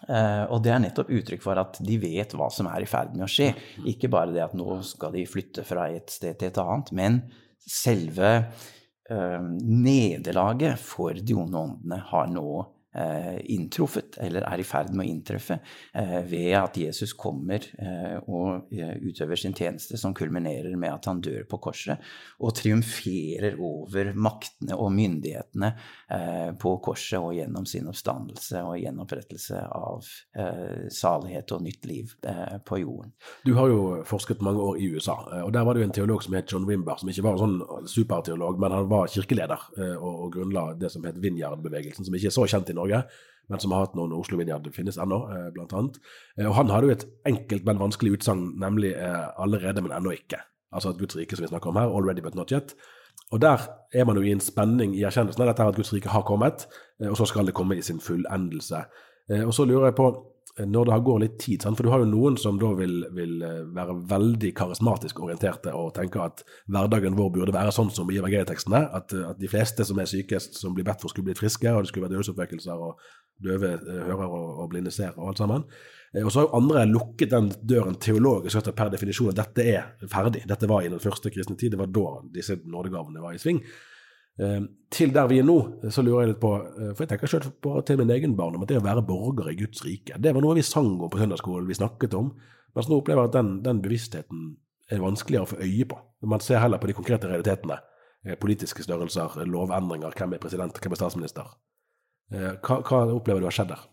Og 0.05 0.59
det 0.61 0.71
er 0.73 0.81
nettopp 0.83 1.09
uttrykk 1.09 1.41
for 1.41 1.57
at 1.57 1.79
de 1.81 1.95
vet 1.97 2.35
hva 2.37 2.49
som 2.53 2.67
er 2.69 2.83
i 2.85 2.89
ferd 2.89 3.15
med 3.15 3.25
å 3.25 3.31
skje. 3.31 3.47
Ikke 3.89 4.11
bare 4.13 4.35
det 4.35 4.43
at 4.43 4.53
nå 4.57 4.79
skal 4.85 5.15
de 5.15 5.23
flytte 5.29 5.65
fra 5.65 5.87
et 5.89 6.13
sted 6.13 6.37
til 6.37 6.51
et 6.51 6.59
annet, 6.61 6.91
men 6.93 7.19
selve 7.65 8.31
nederlaget 9.09 10.81
for 10.81 11.13
de 11.17 11.35
onde 11.37 11.57
åndene 11.57 11.99
har 12.09 12.29
nå 12.33 12.47
eh, 12.61 12.74
inntruffet, 13.51 14.17
eller 14.23 14.45
er 14.47 14.61
i 14.61 14.65
ferd 14.67 14.93
med 14.93 15.05
å 15.05 15.09
inntreffe, 15.09 15.59
eh, 15.93 16.21
ved 16.27 16.53
at 16.57 16.77
Jesus 16.79 17.13
kommer 17.17 17.63
eh, 17.79 18.17
og 18.27 18.71
eh, 18.73 18.95
utøver 19.03 19.39
sin 19.39 19.55
tjeneste, 19.55 19.97
som 19.99 20.13
kulminerer 20.15 20.75
med 20.79 20.93
at 20.93 21.09
han 21.09 21.21
dør 21.23 21.45
på 21.49 21.59
korset, 21.67 22.01
og 22.39 22.55
triumferer 22.57 23.57
over 23.59 24.11
maktene 24.15 24.77
og 24.79 24.93
myndighetene 24.95 25.71
eh, 26.11 26.51
på 26.61 26.75
korset 26.85 27.19
og 27.19 27.35
gjennom 27.37 27.67
sin 27.69 27.89
oppstandelse 27.91 28.63
og 28.65 28.79
gjenopprettelse 28.81 29.63
av 29.65 30.09
eh, 30.37 30.87
salighet 30.93 31.55
og 31.55 31.65
nytt 31.65 31.89
liv 31.89 32.13
på 32.65 32.79
jorden. 32.79 33.11
Du 33.45 33.53
har 33.57 33.69
jo 33.69 33.81
forsket 34.07 34.43
mange 34.45 34.61
år 34.61 34.79
i 34.81 34.87
USA, 34.95 35.15
og 35.43 35.51
der 35.53 35.65
var 35.65 35.75
det 35.75 35.83
jo 35.83 35.87
en 35.89 35.95
teolog 35.95 36.23
som 36.23 36.35
het 36.37 36.51
John 36.51 36.65
Wimber, 36.67 36.97
som 36.99 37.09
ikke 37.11 37.25
var 37.25 37.37
en 37.37 37.43
sånn 37.43 37.89
superteolog, 37.91 38.59
men 38.61 38.73
han 38.73 38.89
var 38.89 39.11
kirkeleder 39.11 39.67
og 39.99 40.33
grunnla 40.33 40.65
det 40.79 40.91
som 40.93 41.05
het 41.07 41.19
Vinjard-bevegelsen, 41.21 42.07
som 42.07 42.17
ikke 42.17 42.31
er 42.31 42.35
så 42.35 42.47
kjent 42.49 42.71
i 42.71 42.77
Norge, 42.77 42.84
men 43.49 43.61
som 43.61 43.71
har 43.71 43.85
hatt 43.85 43.95
noen 43.97 44.13
Oslo 44.15 44.39
Vinjard 44.39 44.67
finnes 44.73 44.97
ennå, 45.01 45.19
eh, 45.31 45.47
blant 45.53 45.73
annet. 45.73 45.99
Eh, 46.39 46.47
og 46.47 46.55
han 46.57 46.71
hadde 46.73 46.89
jo 46.89 46.95
et 46.95 47.07
enkelt, 47.29 47.65
men 47.65 47.81
vanskelig 47.81 48.17
utsagn, 48.17 48.59
nemlig 48.61 48.95
eh, 48.95 49.27
'allerede, 49.37 49.81
men 49.81 49.91
ennå 49.91 50.15
ikke'. 50.15 50.41
Altså 50.73 50.89
at 50.89 50.97
Guds 50.97 51.15
rike, 51.15 51.35
som 51.35 51.43
vi 51.43 51.53
snakker 51.53 51.69
om 51.69 51.75
her, 51.75 51.87
'already 51.87 52.21
but 52.21 52.35
not 52.35 52.51
yet'. 52.51 52.75
Og 53.31 53.41
der 53.41 53.57
er 53.93 54.05
man 54.05 54.15
jo 54.15 54.21
i 54.21 54.31
en 54.31 54.39
spenning 54.39 54.95
i 54.95 55.03
erkjennelsen 55.03 55.41
av 55.41 55.47
dette 55.47 55.61
her 55.61 55.69
at 55.69 55.75
Guds 55.75 55.93
rike 55.93 56.09
har 56.09 56.21
kommet, 56.21 56.67
og 56.99 57.17
så 57.17 57.25
skal 57.25 57.45
det 57.45 57.53
komme 57.53 57.77
i 57.77 57.81
sin 57.81 57.99
fullendelse. 57.99 58.85
Og 59.29 59.53
så 59.53 59.65
lurer 59.65 59.85
jeg 59.85 59.95
på, 59.95 60.34
når 60.55 60.87
det 60.87 60.97
går 61.03 61.19
litt 61.19 61.33
tid, 61.43 61.65
for 61.65 61.83
du 61.83 61.89
har 61.91 61.99
jo 61.99 62.07
noen 62.07 62.37
som 62.39 62.55
da 62.61 62.69
vil, 62.77 63.01
vil 63.11 63.41
være 63.75 63.97
veldig 64.07 64.53
karismatisk 64.55 65.19
orienterte 65.25 65.73
og 65.75 65.89
tenke 65.97 66.21
at 66.23 66.45
hverdagen 66.71 67.17
vår 67.17 67.33
burde 67.35 67.55
være 67.55 67.73
sånn 67.75 67.91
som 67.91 68.07
i 68.07 68.21
evangelietekstene, 68.21 68.85
at, 68.95 69.11
at 69.33 69.41
de 69.41 69.49
fleste 69.51 69.83
som 69.83 69.99
er 69.99 70.07
sykest, 70.07 70.55
som 70.55 70.75
blir 70.77 70.87
bedt 70.87 71.03
for, 71.03 71.11
skulle 71.11 71.27
bli 71.27 71.35
friske, 71.35 71.67
og 71.67 71.83
det 71.83 71.91
skulle 71.91 72.07
være 72.07 72.15
dødsoppvekkelser 72.15 72.85
og 72.87 73.03
døve 73.43 73.73
eh, 73.75 74.01
hører 74.07 74.29
og, 74.29 74.47
og 74.63 74.69
blinde 74.71 74.93
ser, 74.95 75.11
og 75.17 75.33
alt 75.33 75.41
sammen. 75.43 75.65
Eh, 76.13 76.23
og 76.23 76.31
så 76.31 76.41
har 76.41 76.47
jo 76.47 76.61
andre 76.61 76.85
lukket 76.89 77.33
den 77.33 77.51
døren 77.67 77.99
teologisk 78.01 78.55
sett 78.55 78.71
per 78.77 78.93
definisjon 78.93 79.33
at 79.33 79.41
dette 79.41 79.67
er 79.75 80.07
ferdig. 80.11 80.45
Dette 80.47 80.69
var 80.71 80.85
i 80.85 80.91
den 80.91 81.03
første 81.03 81.31
kristne 81.33 81.57
tid, 81.59 81.75
det 81.75 81.81
var 81.81 81.91
da 81.91 82.07
disse 82.35 82.59
nådegavene 82.63 83.23
var 83.23 83.35
i 83.35 83.41
sving. 83.41 83.61
Eh, 84.39 84.59
til 84.91 85.13
der 85.15 85.29
vi 85.31 85.39
er 85.39 85.47
nå, 85.47 85.57
så 85.91 86.03
lurer 86.03 86.25
jeg 86.25 86.33
litt 86.33 86.41
på 86.41 86.49
For 86.95 87.03
jeg 87.03 87.09
tenker 87.13 87.31
selv 87.31 87.53
på 87.63 87.77
til 87.87 87.99
min 88.01 88.11
egen 88.11 88.35
barn 88.35 88.57
om 88.57 88.65
at 88.65 88.71
det 88.71 88.81
å 88.81 88.83
være 88.83 89.03
borger 89.07 89.49
i 89.51 89.57
Guds 89.59 89.83
rike, 89.85 90.19
det 90.19 90.33
var 90.35 90.43
noe 90.43 90.57
vi 90.57 90.63
sang 90.65 90.93
om 90.95 91.11
på 91.11 91.19
søndagsskolen, 91.19 91.67
vi 91.67 91.77
snakket 91.79 92.15
om. 92.19 92.33
Mens 92.75 92.91
nå 92.91 92.99
opplever 92.99 93.23
jeg 93.23 93.31
at 93.31 93.37
den, 93.37 93.51
den 93.63 93.81
bevisstheten 93.83 94.45
er 94.91 95.03
vanskeligere 95.03 95.47
å 95.47 95.51
få 95.53 95.59
øye 95.63 95.87
på. 95.89 95.99
Man 96.27 96.43
ser 96.43 96.61
heller 96.61 96.81
på 96.81 96.89
de 96.89 96.97
konkrete 96.97 97.29
realitetene. 97.31 97.79
Politiske 98.41 98.83
størrelser, 98.83 99.37
lovendringer, 99.45 100.15
hvem 100.17 100.33
er 100.35 100.41
president, 100.41 100.79
hvem 100.81 100.95
er 100.95 100.99
statsminister. 100.99 101.51
Eh, 102.33 102.55
hva, 102.65 102.79
hva 102.81 103.03
opplever 103.13 103.43
du 103.43 103.47
har 103.49 103.55
skjedd 103.55 103.71
der? 103.71 103.83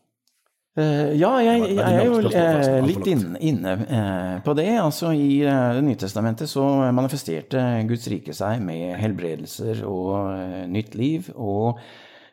Uh, 0.73 1.11
ja, 1.21 1.29
jeg, 1.45 1.59
jeg, 1.67 1.75
jeg, 1.77 1.97
er 2.01 2.07
jo 2.07 2.21
uh, 2.25 2.79
litt 2.87 3.09
inne, 3.13 3.41
inne 3.45 3.75
uh, 3.83 4.37
på 4.45 4.55
det. 4.57 4.71
Altså, 4.81 5.11
I 5.13 5.43
Det 5.45 5.83
nye 5.85 6.01
testamentet 6.01 6.49
så 6.49 6.65
manifesterte 6.97 7.61
Guds 7.91 8.09
rike 8.09 8.33
seg 8.37 8.63
med 8.65 8.95
helbredelser 9.03 9.85
og 9.89 10.71
nytt 10.73 10.97
liv 10.97 11.29
og 11.35 11.83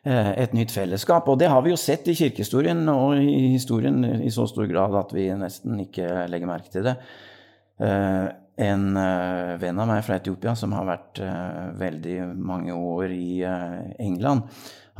et 0.00 0.54
nytt 0.56 0.72
fellesskap. 0.72 1.26
Og 1.28 1.36
det 1.36 1.50
har 1.52 1.60
vi 1.60 1.74
jo 1.74 1.76
sett 1.76 2.06
i 2.08 2.14
kirkehistorien 2.16 2.86
og 2.88 3.18
i 3.20 3.50
historien 3.52 4.00
i 4.24 4.30
så 4.32 4.46
stor 4.48 4.64
grad 4.70 4.96
at 4.96 5.12
vi 5.12 5.26
nesten 5.36 5.76
ikke 5.82 6.24
legger 6.32 6.48
merke 6.48 6.72
til 6.72 6.86
det. 6.88 6.94
En 7.80 8.82
venn 9.62 9.78
av 9.80 9.88
meg 9.88 10.02
fra 10.04 10.18
Etiopia 10.20 10.52
som 10.58 10.74
har 10.76 10.84
vært 10.84 11.20
veldig 11.80 12.16
mange 12.36 12.74
år 12.76 13.14
i 13.14 13.40
England, 13.40 14.50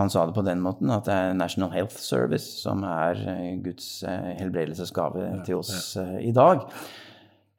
han 0.01 0.11
sa 0.11 0.27
det 0.27 0.33
på 0.33 0.45
den 0.47 0.63
måten 0.65 0.89
at 0.95 1.05
det 1.05 1.13
er 1.13 1.35
National 1.37 1.75
Health 1.75 1.99
Service 2.01 2.63
som 2.63 2.85
er 2.89 3.19
eh, 3.29 3.57
Guds 3.61 4.01
eh, 4.09 4.33
helbredelsesgave 4.39 5.27
til 5.45 5.61
oss 5.61 5.97
eh, 6.01 6.17
i 6.31 6.33
dag. 6.33 6.65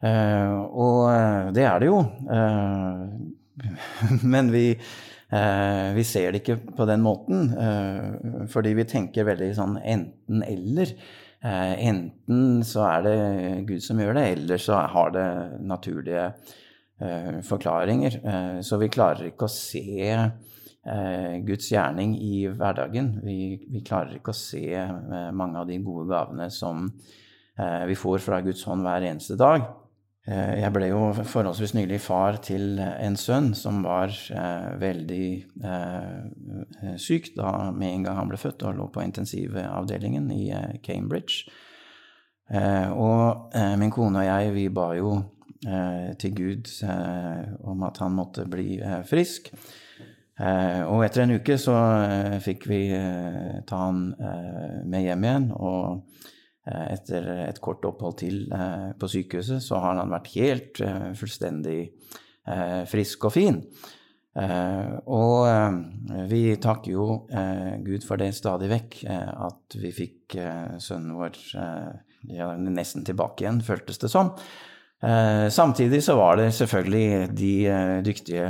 Og 0.02 1.54
det 1.54 1.62
er 1.62 1.76
det 1.84 1.86
jo. 1.92 2.00
Men 4.34 4.50
vi, 4.50 4.64
vi 5.30 6.06
ser 6.10 6.34
det 6.34 6.42
ikke 6.42 6.56
på 6.80 6.88
den 6.90 7.04
måten, 7.06 7.52
fordi 8.50 8.72
vi 8.80 8.88
tenker 8.90 9.28
veldig 9.28 9.52
sånn 9.60 9.78
enten-eller. 9.78 10.96
Enten 11.42 12.62
så 12.68 12.84
er 12.86 13.06
det 13.06 13.14
Gud 13.66 13.82
som 13.82 13.98
gjør 13.98 14.14
det, 14.14 14.26
eller 14.36 14.62
så 14.62 14.84
har 14.94 15.14
det 15.16 15.28
naturlige 15.66 16.28
forklaringer. 17.48 18.18
Så 18.62 18.78
vi 18.78 18.92
klarer 18.94 19.32
ikke 19.32 19.48
å 19.48 19.54
se 19.54 20.12
Eh, 20.82 21.38
Guds 21.46 21.68
gjerning 21.70 22.16
i 22.18 22.48
hverdagen. 22.50 23.20
Vi, 23.22 23.36
vi, 23.70 23.84
klarer 23.86 24.16
ikke 24.18 24.34
å 24.34 24.38
se 24.38 24.64
eh, 24.74 25.28
mange 25.30 25.62
av 25.62 25.68
de 25.70 25.78
gode 25.84 26.08
gavene 26.10 26.48
som 26.50 26.88
eh, 26.90 27.84
vi 27.86 27.98
får 27.98 28.24
fra 28.26 28.40
Guds 28.42 28.64
hånd 28.66 28.82
hver 28.88 29.06
eneste 29.12 29.38
dag. 29.38 29.68
Jeg 30.30 30.70
ble 30.76 30.92
jo 30.92 31.00
forholdsvis 31.18 31.72
nylig 31.74 31.98
far 32.04 32.36
til 32.46 32.78
en 32.78 33.16
sønn 33.18 33.56
som 33.58 33.80
var 33.82 34.14
veldig 34.78 35.30
syk 37.02 37.32
da 37.34 37.72
med 37.74 37.88
en 37.88 38.06
gang 38.06 38.20
han 38.20 38.30
ble 38.30 38.38
født 38.38 38.68
og 38.70 38.78
lå 38.78 38.86
på 38.94 39.02
intensivavdelingen 39.02 40.30
i 40.36 40.52
Cambridge. 40.86 41.50
og 42.94 43.58
min 43.82 43.96
kone 43.98 44.22
og 44.22 44.30
jeg, 44.30 44.54
vi 44.60 44.68
ba 44.70 44.92
jo 45.00 45.16
til 46.22 46.38
Gud 46.38 46.70
om 47.66 47.82
at 47.90 47.98
han 48.06 48.14
måtte 48.14 48.46
bli 48.46 48.78
frisk. 49.10 49.50
Eh, 50.42 50.82
og 50.90 51.04
etter 51.06 51.26
en 51.26 51.36
uke 51.38 51.58
så 51.62 51.76
eh, 52.08 52.38
fikk 52.42 52.66
vi 52.72 52.80
eh, 52.98 53.60
ta 53.68 53.84
han 53.84 54.06
med 54.90 55.06
hjem 55.06 55.26
igjen. 55.28 55.50
Og 55.54 56.02
etter 56.66 57.26
et 57.48 57.58
kort 57.64 57.86
opphold 57.90 58.20
til 58.22 58.44
på 59.02 59.08
sykehuset 59.10 59.64
så 59.66 59.80
har 59.82 59.98
han 59.98 60.12
vært 60.14 60.28
helt 60.36 60.82
fullstendig 61.18 61.80
frisk 62.92 63.26
og 63.26 63.34
fin. 63.34 63.58
Og 65.10 66.28
vi 66.30 66.44
takker 66.62 66.94
jo 66.94 67.08
Gud 67.82 68.06
for 68.06 68.22
det 68.22 68.30
stadig 68.38 68.70
vekk, 68.76 69.00
at 69.10 69.80
vi 69.82 69.94
fikk 70.04 70.38
sønnen 70.78 71.18
vår 71.18 71.42
ja, 72.30 72.52
nesten 72.62 73.10
tilbake 73.10 73.46
igjen, 73.46 73.64
føltes 73.66 73.98
det 74.02 74.14
som. 74.14 74.36
Eh, 75.04 75.50
samtidig 75.50 76.04
så 76.04 76.16
var 76.16 76.36
det 76.38 76.54
selvfølgelig 76.54 77.30
de 77.38 77.54
eh, 77.68 78.04
dyktige 78.06 78.46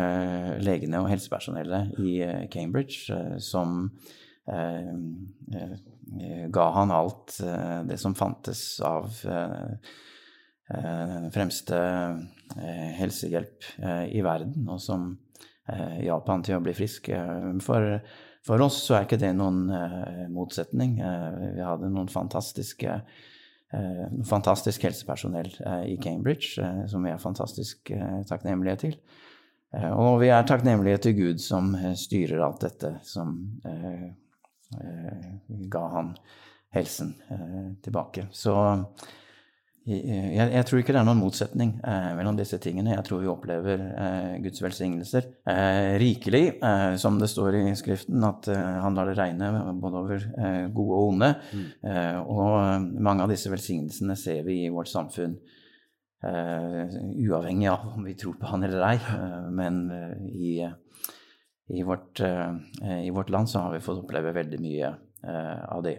legene 0.59 0.99
og 0.99 1.07
helsepersonellet 1.09 1.93
i 2.03 2.17
eh, 2.25 2.49
Cambridge 2.51 3.15
som 3.39 3.91
ga 6.51 6.65
han 6.75 6.91
alt 6.91 7.37
det 7.87 7.97
som 8.01 8.15
fantes 8.17 8.79
av 8.83 9.13
den 10.71 11.31
fremste 11.33 11.77
helsehjelp 12.97 13.67
i 14.09 14.23
verden, 14.25 14.65
og 14.65 14.81
som 14.81 15.11
hjalp 16.01 16.31
han 16.31 16.45
til 16.47 16.57
å 16.57 16.63
bli 16.63 16.73
frisk. 16.75 17.11
For, 17.63 17.89
for 18.47 18.65
oss 18.65 18.79
så 18.87 18.97
er 18.97 19.05
ikke 19.07 19.21
det 19.21 19.33
noen 19.37 19.65
motsetning. 20.33 20.97
Vi 20.97 21.63
hadde 21.63 21.91
noen 21.93 22.11
fantastiske 22.11 22.97
Eh, 23.73 24.23
fantastisk 24.27 24.83
helsepersonell 24.83 25.51
eh, 25.65 25.83
i 25.93 25.97
Cambridge, 25.97 26.59
eh, 26.59 26.85
som 26.91 27.03
vi 27.03 27.11
er 27.11 27.21
fantastisk 27.21 27.91
takknemlige 28.27 28.79
til. 28.85 28.97
Og 29.71 30.17
vi 30.19 30.27
er 30.27 30.43
takknemlige 30.43 30.99
til 31.05 31.13
Gud 31.15 31.37
som 31.39 31.69
styrer 31.95 32.41
alt 32.43 32.65
dette, 32.65 32.89
som 33.07 33.29
ga 35.71 35.81
han 35.95 36.13
helsen 36.71 37.15
tilbake. 37.83 38.27
Så 38.31 38.53
jeg, 39.81 40.49
jeg, 40.53 40.65
tror 40.69 40.77
ikke 40.77 40.93
det 40.93 40.99
er 40.99 41.05
noen 41.07 41.21
motsetning 41.23 41.71
eh, 41.81 42.11
mellom 42.13 42.35
disse 42.37 42.59
tingene. 42.61 42.93
Jeg 42.93 43.05
tror 43.07 43.23
vi 43.23 43.29
opplever 43.31 43.81
eh, 43.81 44.35
Guds 44.43 44.61
velsignelser 44.61 45.25
eh, 45.49 45.95
rikelig, 46.01 46.43
eh, 46.61 46.93
som 47.01 47.17
det 47.17 47.31
står 47.31 47.57
i 47.57 47.63
Skriften, 47.79 48.21
at 48.27 48.45
eh, 48.53 48.75
han 48.83 48.97
lar 48.97 49.09
det 49.09 49.17
regne 49.17 49.49
både 49.81 50.03
over 50.03 50.21
eh, 50.21 50.67
gode 50.69 50.99
og 50.99 51.07
onde. 51.15 51.31
Mm. 51.51 51.65
og 52.29 53.01
mange 53.01 53.25
av 53.25 53.33
disse 53.33 53.49
velsignelsene 53.49 54.15
ser 54.19 54.45
vi 54.45 54.61
i 54.65 54.71
vårt 54.71 54.91
samfunn, 54.91 55.39
uavhengig 56.21 57.65
av 57.71 57.95
om 57.95 58.03
vi 58.05 58.13
tror 58.13 58.35
på 58.37 58.51
han 58.51 58.61
eller 58.67 58.83
ei. 58.85 58.97
men 59.57 59.79
i, 60.29 60.59
i, 61.71 61.83
vårt, 61.87 62.19
i, 62.19 63.09
vårt, 63.09 63.29
land 63.31 63.49
så 63.49 63.65
har 63.65 63.75
vi 63.75 63.83
fått 63.83 64.03
oppleve 64.03 64.33
veldig 64.35 64.59
mye 64.61 64.89
av 65.71 65.83
det. 65.85 65.97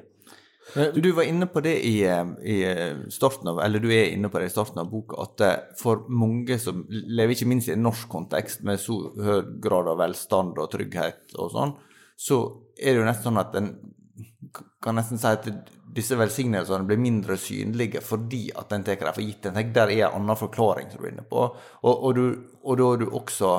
Du 0.94 1.12
var 1.12 1.22
inne 1.22 1.46
på 1.46 1.60
det 1.60 1.74
i, 1.86 2.04
eh, 2.06 2.26
i, 2.42 2.62
eh, 2.64 2.96
starten 3.10 3.48
av, 3.48 3.60
eller 3.60 3.80
du 3.80 3.90
er 3.92 4.12
inne 4.12 4.28
på 4.28 4.38
det 4.38 4.46
i 4.46 4.54
starten 4.54 4.78
av 4.78 4.90
boka, 4.90 5.18
at 5.20 5.40
eh, 5.40 5.56
for 5.76 6.06
mange 6.08 6.58
som 6.58 6.86
lever 6.88 7.34
ikke 7.34 7.48
minst 7.50 7.68
i 7.68 7.74
en 7.74 7.82
norsk 7.82 8.08
kontekst 8.08 8.62
med 8.64 8.80
så 8.80 8.96
høy 9.12 9.58
grad 9.60 9.90
av 9.90 9.98
velstand 10.00 10.56
og 10.62 10.70
trygghet 10.72 11.34
og 11.36 11.50
sånn, 11.52 11.74
så 12.16 12.38
er 12.78 12.94
det 12.94 13.02
jo 13.02 13.08
nesten 13.10 13.28
sånn 13.28 13.42
at 13.42 13.58
en 13.58 13.72
kan 14.82 14.96
nesten 14.96 15.20
si 15.20 15.28
at 15.28 15.46
disse 15.92 16.16
velsignelsene 16.16 16.86
blir 16.88 17.00
mindre 17.00 17.36
synlige 17.36 18.00
fordi 18.04 18.46
at 18.56 18.72
en 18.72 18.84
tar 18.86 18.96
dem 19.00 19.12
for 19.12 19.22
gitt. 19.22 19.44
Der 19.44 19.90
er 19.90 20.08
en 20.08 20.22
annen 20.22 20.38
forklaring 20.38 20.90
som 20.90 21.02
du 21.02 21.06
er 21.06 21.12
inne 21.12 21.26
på. 21.28 21.44
Og, 21.82 21.92
og, 21.92 22.16
du, 22.16 22.24
og 22.62 22.78
da 22.80 22.88
er 22.94 23.02
du 23.02 23.06
også 23.10 23.52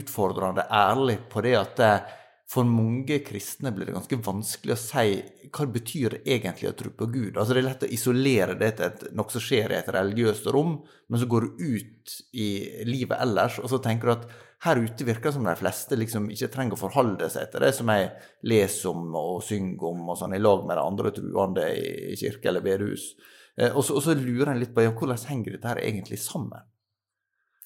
utfordrende 0.00 0.64
ærlig 0.72 1.18
på 1.30 1.44
det 1.44 1.56
at 1.58 1.82
for 2.52 2.68
mange 2.68 3.18
kristne 3.24 3.70
blir 3.72 3.88
det 3.88 3.94
ganske 3.96 4.18
vanskelig 4.26 4.74
å 4.74 4.80
si 4.80 5.12
hva 5.48 5.64
det 5.64 5.72
betyr 5.72 6.16
egentlig 6.20 6.68
å 6.68 6.74
tro 6.76 6.90
på 6.96 7.08
Gud. 7.08 7.36
Altså 7.36 7.54
Det 7.54 7.60
er 7.62 7.68
lett 7.68 7.84
å 7.86 7.92
isolere 7.96 8.56
det 8.60 8.70
til 8.78 9.12
noe 9.16 9.32
som 9.32 9.44
skjer 9.44 9.72
i 9.72 9.78
et 9.78 9.90
religiøst 9.94 10.48
rom, 10.52 10.74
men 11.08 11.20
så 11.20 11.28
går 11.30 11.46
du 11.46 11.62
ut 11.62 12.16
i 12.36 12.48
livet 12.88 13.20
ellers, 13.24 13.56
og 13.62 13.70
så 13.72 13.80
tenker 13.84 14.10
du 14.10 14.14
at 14.16 14.26
her 14.66 14.78
ute 14.84 15.06
virker 15.06 15.30
det 15.30 15.34
som 15.34 15.46
de 15.48 15.54
fleste 15.58 15.96
liksom 15.98 16.28
ikke 16.34 16.50
trenger 16.52 16.76
å 16.76 16.82
forholde 16.82 17.30
seg 17.32 17.48
til 17.50 17.64
det 17.64 17.72
som 17.74 17.88
jeg 17.90 18.10
leser 18.46 18.92
om 18.92 19.16
og 19.18 19.40
synger 19.46 19.88
om 19.88 20.12
og 20.12 20.20
sånn, 20.20 20.36
i 20.36 20.42
lag 20.42 20.66
med 20.68 20.78
de 20.78 20.84
andre 20.84 21.14
truende 21.16 21.70
i 21.72 22.18
kirke 22.20 22.52
eller 22.52 22.64
bedehus. 22.64 23.14
Eh, 23.56 23.72
og, 23.72 23.80
og 23.80 24.04
så 24.04 24.14
lurer 24.18 24.52
en 24.52 24.60
litt 24.60 24.76
på 24.76 24.84
ja, 24.84 24.92
hvordan 24.94 25.24
henger 25.32 25.56
dette 25.56 25.72
her 25.72 25.82
egentlig 25.82 26.20
sammen? 26.22 26.68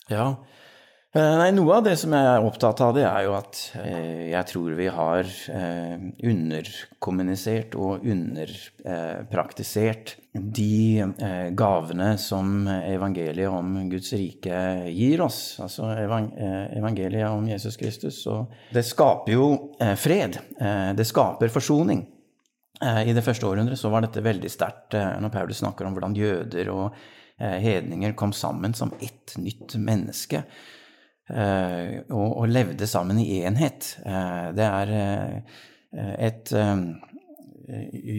Ja, 0.09 0.31
Eh, 0.39 0.73
nei, 1.15 1.53
Noe 1.55 1.77
av 1.79 1.85
det 1.87 1.97
som 2.01 2.13
jeg 2.13 2.29
er 2.29 2.45
opptatt 2.45 2.81
av, 2.85 2.95
det 2.97 3.05
er 3.09 3.25
jo 3.25 3.33
at 3.39 3.61
eh, 3.81 4.27
jeg 4.33 4.45
tror 4.51 4.71
vi 4.77 4.89
har 4.93 5.25
eh, 5.55 5.97
underkommunisert 6.33 7.77
og 7.79 8.05
underpraktisert 8.05 10.17
de 10.37 11.01
eh, 11.01 11.49
gavene 11.57 12.13
som 12.21 12.67
evangeliet 12.69 13.51
om 13.51 13.89
Guds 13.91 14.13
rike 14.17 14.59
gir 14.93 15.23
oss. 15.25 15.57
Altså 15.63 15.89
evang 15.97 16.31
eh, 16.37 16.77
evangeliet 16.79 17.31
om 17.31 17.47
Jesus 17.49 17.79
Kristus. 17.81 18.21
Og 18.31 18.53
det 18.75 18.85
skaper 18.87 19.37
jo 19.37 19.49
eh, 19.81 19.97
fred. 19.99 20.39
det 20.97 21.07
skaper 21.07 21.53
forsoning. 21.53 22.07
I 22.77 23.13
det 23.17 23.23
første 23.25 23.47
århundret 23.49 23.81
var 23.89 24.03
dette 24.05 24.21
veldig 24.21 24.51
sterkt 24.53 24.93
når 24.93 25.31
Paulus 25.33 25.63
snakker 25.63 25.87
om 25.89 25.95
hvordan 25.97 26.17
jøder 26.19 26.69
og 26.69 26.99
hedninger 27.41 28.13
kom 28.13 28.35
sammen 28.37 28.77
som 28.77 28.93
ett 29.01 29.33
nytt 29.41 29.79
menneske. 29.81 30.43
Eh, 31.27 32.05
og, 32.15 32.37
og, 32.37 32.47
levde 32.49 32.87
sammen 32.87 33.19
i 33.19 33.41
enhet. 33.49 33.97
Eh, 34.07 34.49
det 34.55 34.67
er 34.67 34.93
eh, 34.95 36.13
et 36.29 36.53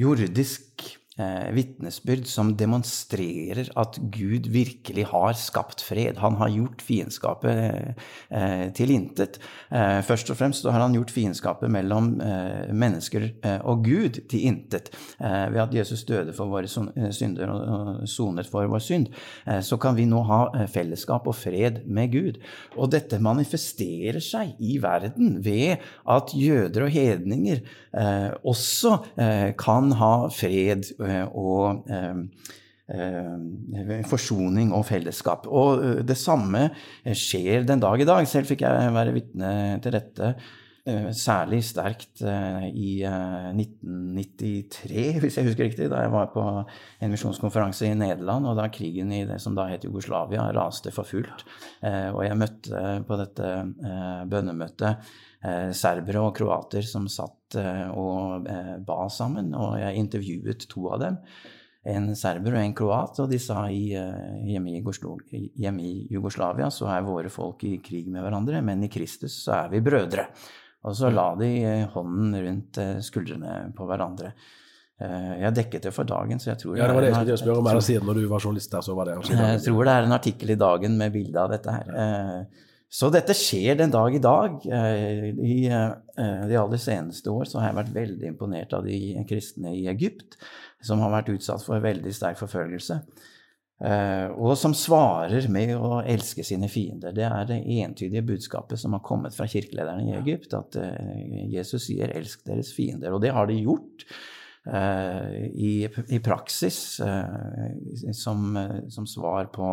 jordisk 0.02 0.84
eh, 1.18 1.50
vitnesbyrd 1.56 2.28
som 2.30 2.54
demonstrerer 2.58 3.70
at 3.80 3.98
Gud 4.14 4.50
virkelig 4.54 5.08
har 5.12 5.34
skapt 5.40 5.82
fred. 5.86 6.20
Han 6.22 6.38
har 6.42 6.54
gjort 6.54 6.84
fiendskapet 6.86 7.98
eh, 8.30 8.68
til 8.78 8.94
intet. 8.94 9.40
Eh, 9.72 10.00
først 10.06 10.32
og 10.34 10.40
fremst 10.40 10.68
har 10.68 10.80
han 10.82 10.96
gjort 10.98 11.14
fiendskapet 11.14 11.72
mellom 11.74 12.16
eh, 12.24 12.74
mennesker 12.74 13.30
eh, 13.42 13.60
og 13.68 13.86
Gud 13.88 14.22
til 14.30 14.48
intet. 14.52 14.92
Eh, 15.20 15.48
ved 15.54 15.64
at 15.68 15.78
Jesus 15.80 16.06
døde 16.08 16.36
for 16.38 16.52
våre 16.52 16.70
synder 16.70 17.54
og 17.54 18.04
sonet 18.10 18.50
for 18.50 18.68
vår 18.68 18.84
synd, 18.84 19.08
så 19.64 19.78
kan 19.82 19.96
vi 19.98 20.06
nå 20.10 20.20
ha 20.28 20.66
fellesskap 20.72 21.28
og 21.30 21.36
fred 21.38 21.80
med 21.86 22.12
Gud. 22.14 22.38
Og 22.76 22.92
dette 22.92 23.20
manifesterer 23.24 24.20
seg 24.24 24.58
i 24.64 24.78
verden 24.82 25.38
ved 25.46 25.84
at 26.10 26.34
jøder 26.36 26.88
og 26.88 26.94
hedninger 26.94 27.62
også 28.48 28.94
kan 29.60 29.92
ha 30.00 30.12
fred 30.34 30.86
Eh, 31.07 31.07
og 31.28 31.88
eh, 31.94 32.22
eh, 32.92 34.06
forsoning 34.10 34.74
og 34.76 34.86
fellesskap. 34.90 35.48
Og 35.48 36.04
det 36.08 36.18
samme 36.20 36.70
skjer 37.06 37.68
den 37.68 37.84
dag 37.84 38.02
i 38.02 38.08
dag. 38.08 38.30
Selv 38.30 38.50
fikk 38.52 38.66
jeg 38.68 38.96
være 38.96 39.16
vitne 39.16 39.52
til 39.84 39.98
dette. 39.98 40.36
Særlig 41.18 41.60
sterkt 41.68 42.22
i 42.24 43.04
1993, 43.04 45.18
hvis 45.20 45.36
jeg 45.36 45.48
husker 45.50 45.68
riktig, 45.68 45.90
da 45.92 46.06
jeg 46.06 46.14
var 46.14 46.30
på 46.32 46.44
en 46.48 47.12
misjonskonferanse 47.12 47.90
i 47.90 47.98
Nederland, 48.00 48.48
og 48.48 48.56
da 48.56 48.70
krigen 48.72 49.12
i 49.12 49.28
det 49.28 49.42
som 49.44 49.52
da 49.58 49.66
het 49.68 49.84
Jugoslavia, 49.84 50.46
raste 50.56 50.94
for 50.96 51.04
fullt. 51.10 51.44
Og 51.84 52.22
jeg 52.24 52.40
møtte 52.40 53.04
på 53.04 53.20
dette 53.20 53.52
bønnemøtet 54.32 55.12
serbere 55.76 56.24
og 56.24 56.32
kroater 56.40 56.88
som 56.88 57.12
satt 57.12 57.38
Eh, 57.56 57.90
og 57.96 58.48
eh, 58.50 58.76
ba 58.84 59.06
sammen. 59.14 59.54
Og 59.56 59.78
jeg 59.80 60.02
intervjuet 60.02 60.68
to 60.70 60.88
av 60.92 61.02
dem. 61.04 61.20
En 61.88 62.10
serber 62.20 62.58
og 62.58 62.64
en 62.64 62.76
kroat. 62.76 63.20
Og 63.24 63.32
de 63.32 63.40
sa 63.40 63.64
i, 63.72 63.94
eh, 63.96 64.48
hjemme, 64.52 64.76
i 64.76 65.52
hjemme 65.56 65.84
i 65.84 66.08
Jugoslavia 66.12 66.70
så 66.74 66.90
er 66.92 67.08
våre 67.08 67.32
folk 67.32 67.64
i 67.64 67.78
krig 67.84 68.10
med 68.12 68.26
hverandre, 68.26 68.64
men 68.64 68.84
i 68.84 68.92
Kristus 68.92 69.40
så 69.46 69.64
er 69.64 69.76
vi 69.76 69.86
brødre. 69.86 70.28
Og 70.86 70.96
så 70.96 71.10
la 71.12 71.32
de 71.40 71.50
hånden 71.94 72.36
rundt 72.46 72.80
skuldrene 73.04 73.74
på 73.76 73.88
hverandre. 73.90 74.32
Jeg 74.98 75.54
dekket 75.54 75.84
det 75.88 75.92
for 75.94 76.08
dagen, 76.10 76.40
så 76.42 76.52
jeg 76.52 76.62
tror 76.62 76.78
Ja, 76.78 76.88
det 76.88 76.96
var 76.96 77.04
det 77.06 77.10
jeg 77.12 77.38
skulle 77.42 77.58
spørre 77.58 77.76
om. 77.76 77.82
siden 77.86 78.08
når 78.08 78.22
du 78.22 78.28
var 78.32 78.42
journalist 78.42 78.72
der, 78.72 78.86
så 78.86 78.96
var 78.98 79.10
det 79.10 79.18
Jeg 79.30 79.62
tror 79.66 79.84
det 79.84 79.94
er 79.94 80.08
en 80.08 80.16
artikkel 80.16 80.54
i 80.54 80.58
Dagen 80.58 80.98
med 80.98 81.12
bilde 81.14 81.42
av 81.42 81.52
dette 81.52 81.76
her. 81.76 82.48
Så 82.88 83.10
dette 83.12 83.36
skjer 83.36 83.76
den 83.82 83.92
dag 83.92 84.16
i 84.16 84.22
dag. 84.24 84.62
Eh, 84.64 85.26
I 85.36 85.58
eh, 85.68 86.44
de 86.48 86.56
aller 86.56 86.80
seneste 86.80 87.32
år 87.32 87.50
så 87.50 87.60
har 87.60 87.72
jeg 87.74 87.80
vært 87.82 87.96
veldig 87.98 88.30
imponert 88.32 88.76
av 88.78 88.88
de 88.88 89.26
kristne 89.28 89.74
i 89.76 89.90
Egypt, 89.92 90.38
som 90.84 91.04
har 91.04 91.12
vært 91.12 91.34
utsatt 91.36 91.66
for 91.66 91.84
veldig 91.84 92.14
sterk 92.16 92.40
forfølgelse. 92.40 93.02
Eh, 93.78 94.30
og 94.34 94.56
som 94.58 94.74
svarer 94.74 95.46
med 95.54 95.76
å 95.78 96.00
elske 96.02 96.46
sine 96.46 96.70
fiender. 96.72 97.14
Det 97.14 97.28
er 97.28 97.50
det 97.50 97.60
entydige 97.84 98.26
budskapet 98.26 98.82
som 98.82 98.96
har 98.98 99.04
kommet 99.06 99.36
fra 99.38 99.46
kirkelederne 99.50 100.08
i 100.08 100.16
Egypt, 100.18 100.56
at 100.58 100.80
Jesus 101.52 101.90
sier 101.90 102.10
'elsk 102.10 102.46
deres 102.46 102.74
fiender'. 102.74 103.14
Og 103.14 103.22
det 103.22 103.34
har 103.34 103.46
de 103.46 103.62
gjort. 103.62 104.10
I, 104.68 105.88
i, 106.12 106.18
praksis 106.20 107.00
som, 108.12 108.58
som, 108.92 109.06
svar 109.08 109.48
på 109.48 109.68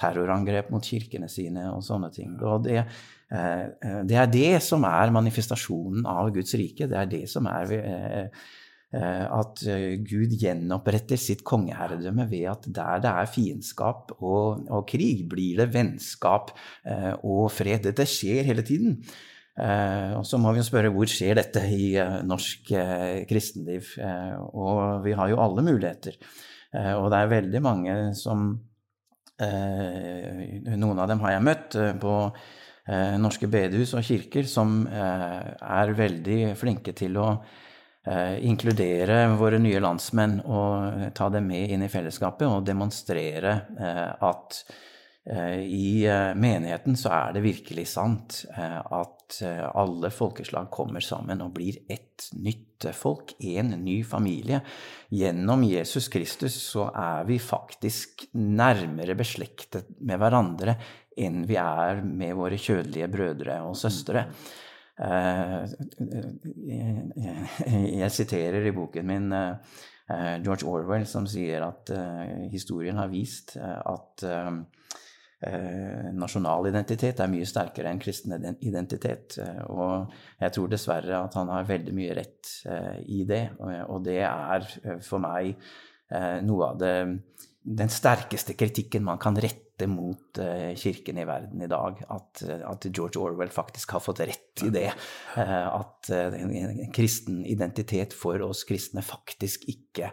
terrorangrep 0.00 0.70
mot 0.72 0.84
kirkene 0.84 1.28
sine 1.30 1.66
og 1.72 1.82
sånne 1.84 2.10
ting. 2.14 2.34
Og 2.38 2.64
det, 2.66 2.78
eh, 3.32 3.64
det, 4.06 4.16
er 4.16 4.30
det 4.32 4.62
som 4.64 4.84
er 4.88 5.12
manifestasjonen 5.14 6.06
av 6.08 6.32
Guds 6.34 6.56
rike. 6.58 6.88
Det 6.90 6.98
er 6.98 7.10
det 7.10 7.24
som 7.30 7.48
er 7.50 7.74
eh, 7.76 8.06
eh, 8.20 8.46
at 8.90 9.60
Gud 10.02 10.32
gjenoppretter 10.34 11.18
sitt 11.20 11.44
kongeherredømme 11.46 12.24
ved 12.26 12.46
at 12.50 12.64
der 12.74 13.02
det 13.04 13.10
er 13.10 13.28
fiendskap 13.30 14.10
og, 14.18 14.64
og, 14.66 14.82
krig, 14.90 15.20
blir 15.30 15.60
det 15.60 15.68
vennskap 15.70 16.50
og 17.22 17.44
fred. 17.54 17.84
Dette 17.84 18.02
skjer 18.10 18.48
hele 18.48 18.64
tiden. 18.66 18.96
Og 19.60 20.26
så 20.26 20.40
må 20.42 20.50
vi 20.50 20.58
jo 20.58 20.66
spørre 20.66 20.90
hvor 20.90 21.06
skjer 21.06 21.38
dette 21.38 21.62
i 21.70 21.92
norsk 22.26 22.72
kristenliv? 23.30 23.94
Og 24.58 25.06
vi 25.06 25.14
har 25.14 25.30
jo 25.30 25.38
alle 25.38 25.62
muligheter. 25.70 26.18
Og 26.98 27.06
det 27.14 27.22
er 27.22 27.32
veldig 27.36 27.62
mange 27.62 27.96
som 28.18 28.50
Eh, 29.40 30.76
noen 30.76 30.98
av 31.00 31.08
dem 31.08 31.22
har 31.24 31.32
jeg 31.32 31.44
møtt 31.46 31.76
eh, 31.80 31.94
på 31.96 32.14
eh, 32.28 33.16
norske 33.20 33.48
bedehus 33.48 33.94
og 33.96 34.04
kirker 34.04 34.44
som 34.48 34.82
er 34.90 35.94
veldig 35.96 36.40
flinke 36.60 36.92
til 36.96 37.16
å 37.20 37.28
inkludere 38.42 39.22
våre 39.38 39.60
nye 39.62 39.80
landsmenn 39.82 40.40
og 40.42 41.10
ta 41.14 41.28
dem 41.30 41.50
med 41.52 41.70
inn 41.70 41.84
i 41.86 41.90
fellesskapet 41.92 42.48
og 42.48 42.64
demonstrere 42.66 43.52
at 44.18 44.62
i 45.30 46.08
menigheten 46.34 46.96
så 46.98 47.10
er 47.12 47.34
det 47.36 47.42
virkelig 47.44 47.84
sant 47.92 48.40
at 48.56 49.36
alle 49.76 50.10
folkeslag 50.10 50.70
kommer 50.72 51.04
sammen 51.04 51.42
og 51.44 51.52
blir 51.58 51.76
ett 51.92 52.30
nytt 52.34 52.88
folk, 52.96 53.36
en 53.38 53.74
ny 53.84 54.00
familie. 54.08 54.62
Gjennom 55.12 55.62
Jesus 55.68 56.08
Kristus 56.10 56.56
så 56.64 56.88
er 56.88 57.28
vi 57.28 57.36
faktisk 57.38 58.24
nærmere 58.40 59.14
beslektet 59.20 59.92
med 60.00 60.18
hverandre 60.22 60.78
enn 61.20 61.44
vi 61.46 61.60
er 61.60 62.00
med 62.00 62.34
våre 62.38 62.56
kjødelige 62.58 63.10
brødre 63.12 63.60
og 63.68 63.76
søstre. 63.78 64.24
Jeg 68.00 68.10
siterer 68.12 68.66
i 68.68 68.74
boken 68.76 69.06
min 69.08 69.32
George 70.44 70.66
Orwell 70.68 71.06
som 71.08 71.24
sier 71.30 71.64
at 71.64 71.92
historien 72.52 72.98
har 73.00 73.08
vist 73.08 73.56
at 73.56 74.26
eh, 75.46 76.10
nasjonal 76.16 76.68
identitet 76.70 77.20
er 77.20 77.30
mye 77.32 77.48
sterkere 77.48 77.90
enn 77.90 78.00
kristen 78.02 78.34
identitet. 78.60 79.38
Eh, 79.40 79.62
og 79.72 80.12
jeg 80.40 80.56
tror 80.56 80.72
dessverre 80.72 81.22
at 81.24 81.38
han 81.38 81.52
har 81.52 81.68
veldig 81.68 81.96
mye 81.96 82.16
rett 82.20 82.54
eh, 82.68 83.00
i 83.20 83.24
det. 83.28 83.44
Og, 83.60 83.98
det 84.06 84.20
er 84.26 84.68
eh, 84.84 85.00
for 85.04 85.22
meg 85.22 85.54
eh, 85.54 86.38
noe 86.46 86.72
av 86.72 86.80
det 86.80 86.94
den 87.60 87.90
sterkeste 87.92 88.54
kritikken 88.56 89.04
man 89.04 89.18
kan 89.20 89.36
rette 89.36 89.69
mot 89.88 90.40
uh, 90.42 90.72
kirken 90.76 91.20
i 91.22 91.28
verden 91.28 91.62
i 91.62 91.70
dag. 91.70 92.02
At, 92.08 92.42
at, 92.44 92.88
George 92.90 93.20
Orwell 93.20 93.52
faktisk 93.54 93.94
har 93.96 94.04
fått 94.04 94.20
rett 94.26 94.66
i 94.66 94.72
det. 94.74 94.90
Uh, 95.36 95.80
at 95.80 96.10
uh, 96.12 96.36
en 96.36 96.92
kristen 96.92 97.44
identitet 97.46 98.16
for 98.16 98.42
oss 98.44 98.66
kristne 98.68 99.04
faktisk 99.06 99.64
ikke 99.70 100.10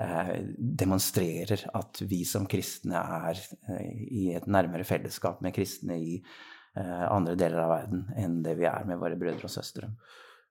Eh, 0.00 0.36
demonstrerer 0.56 1.64
at 1.74 1.98
vi 2.06 2.22
som 2.24 2.46
kristne 2.48 3.00
er 3.26 3.40
eh, 3.68 3.88
i 4.06 4.28
et 4.38 4.46
nærmere 4.46 4.86
fellesskap 4.86 5.40
med 5.42 5.52
kristne 5.56 5.96
i 5.98 6.14
eh, 6.20 7.06
andre 7.10 7.34
deler 7.34 7.64
av 7.64 7.72
verden 7.72 8.04
enn 8.16 8.38
det 8.44 8.54
vi 8.60 8.68
er 8.70 8.86
med 8.86 9.00
våre 9.02 9.18
brødre 9.18 9.48
og 9.48 9.52
søstre. 9.52 9.90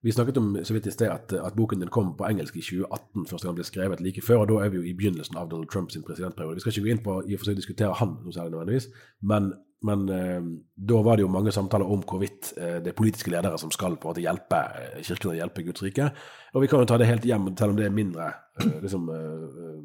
Vi 0.04 0.12
snakket 0.16 0.38
om 0.40 0.54
så 0.64 0.74
vidt 0.74 0.88
i 0.88 0.92
sted 0.96 1.12
at, 1.12 1.34
at, 1.36 1.56
boken 1.58 1.82
din 1.82 1.92
kom 1.92 2.14
på 2.18 2.28
engelsk 2.30 2.56
i 2.56 2.64
2018, 2.64 3.26
første 3.28 3.48
gang 3.48 3.56
den 3.56 3.60
ble 3.60 3.68
skrevet 3.68 4.04
like 4.04 4.22
før. 4.24 4.44
og 4.44 4.52
Da 4.52 4.60
er 4.64 4.70
vi 4.72 4.80
jo 4.80 4.86
i 4.88 4.94
begynnelsen 4.96 5.36
av 5.38 5.50
Donald 5.52 5.68
Trumps 5.72 5.98
presidentperiode. 6.08 6.56
Vi 6.56 6.64
skal 6.64 6.76
ikke 6.76 6.86
gå 6.86 6.94
inn 6.94 7.04
på 7.04 7.18
i 7.26 7.36
og 7.36 7.42
for 7.42 7.50
seg 7.50 7.60
diskutere 7.60 7.98
han 8.00 8.16
noe 8.24 8.36
særlig 8.36 8.56
nødvendigvis, 8.56 8.88
men 9.22 9.52
men 9.82 10.10
eh, 10.12 10.42
da 10.76 11.02
var 11.04 11.16
det 11.16 11.24
jo 11.24 11.32
mange 11.32 11.54
samtaler 11.56 11.88
om 11.88 12.02
hvorvidt 12.04 12.52
eh, 12.60 12.80
det 12.84 12.92
er 12.92 12.98
politiske 12.98 13.32
ledere 13.32 13.58
som 13.62 13.72
skal 13.72 13.96
på 13.96 14.10
en 14.10 14.12
måte 14.12 14.24
hjelpe 14.26 14.60
eh, 14.76 14.98
kirken 15.08 15.32
og 15.32 15.38
hjelpe 15.38 15.64
Guds 15.64 15.84
rike. 15.86 16.10
Og 16.54 16.66
vi 16.66 16.68
kan 16.72 16.84
jo 16.84 16.90
ta 16.90 16.98
det 17.00 17.08
helt 17.08 17.28
hjem, 17.28 17.48
selv 17.56 17.72
om 17.72 17.80
det 17.80 17.86
er 17.88 17.96
mindre, 17.96 18.28
eh, 18.60 18.74
liksom, 18.84 19.08
eh, 19.16 19.78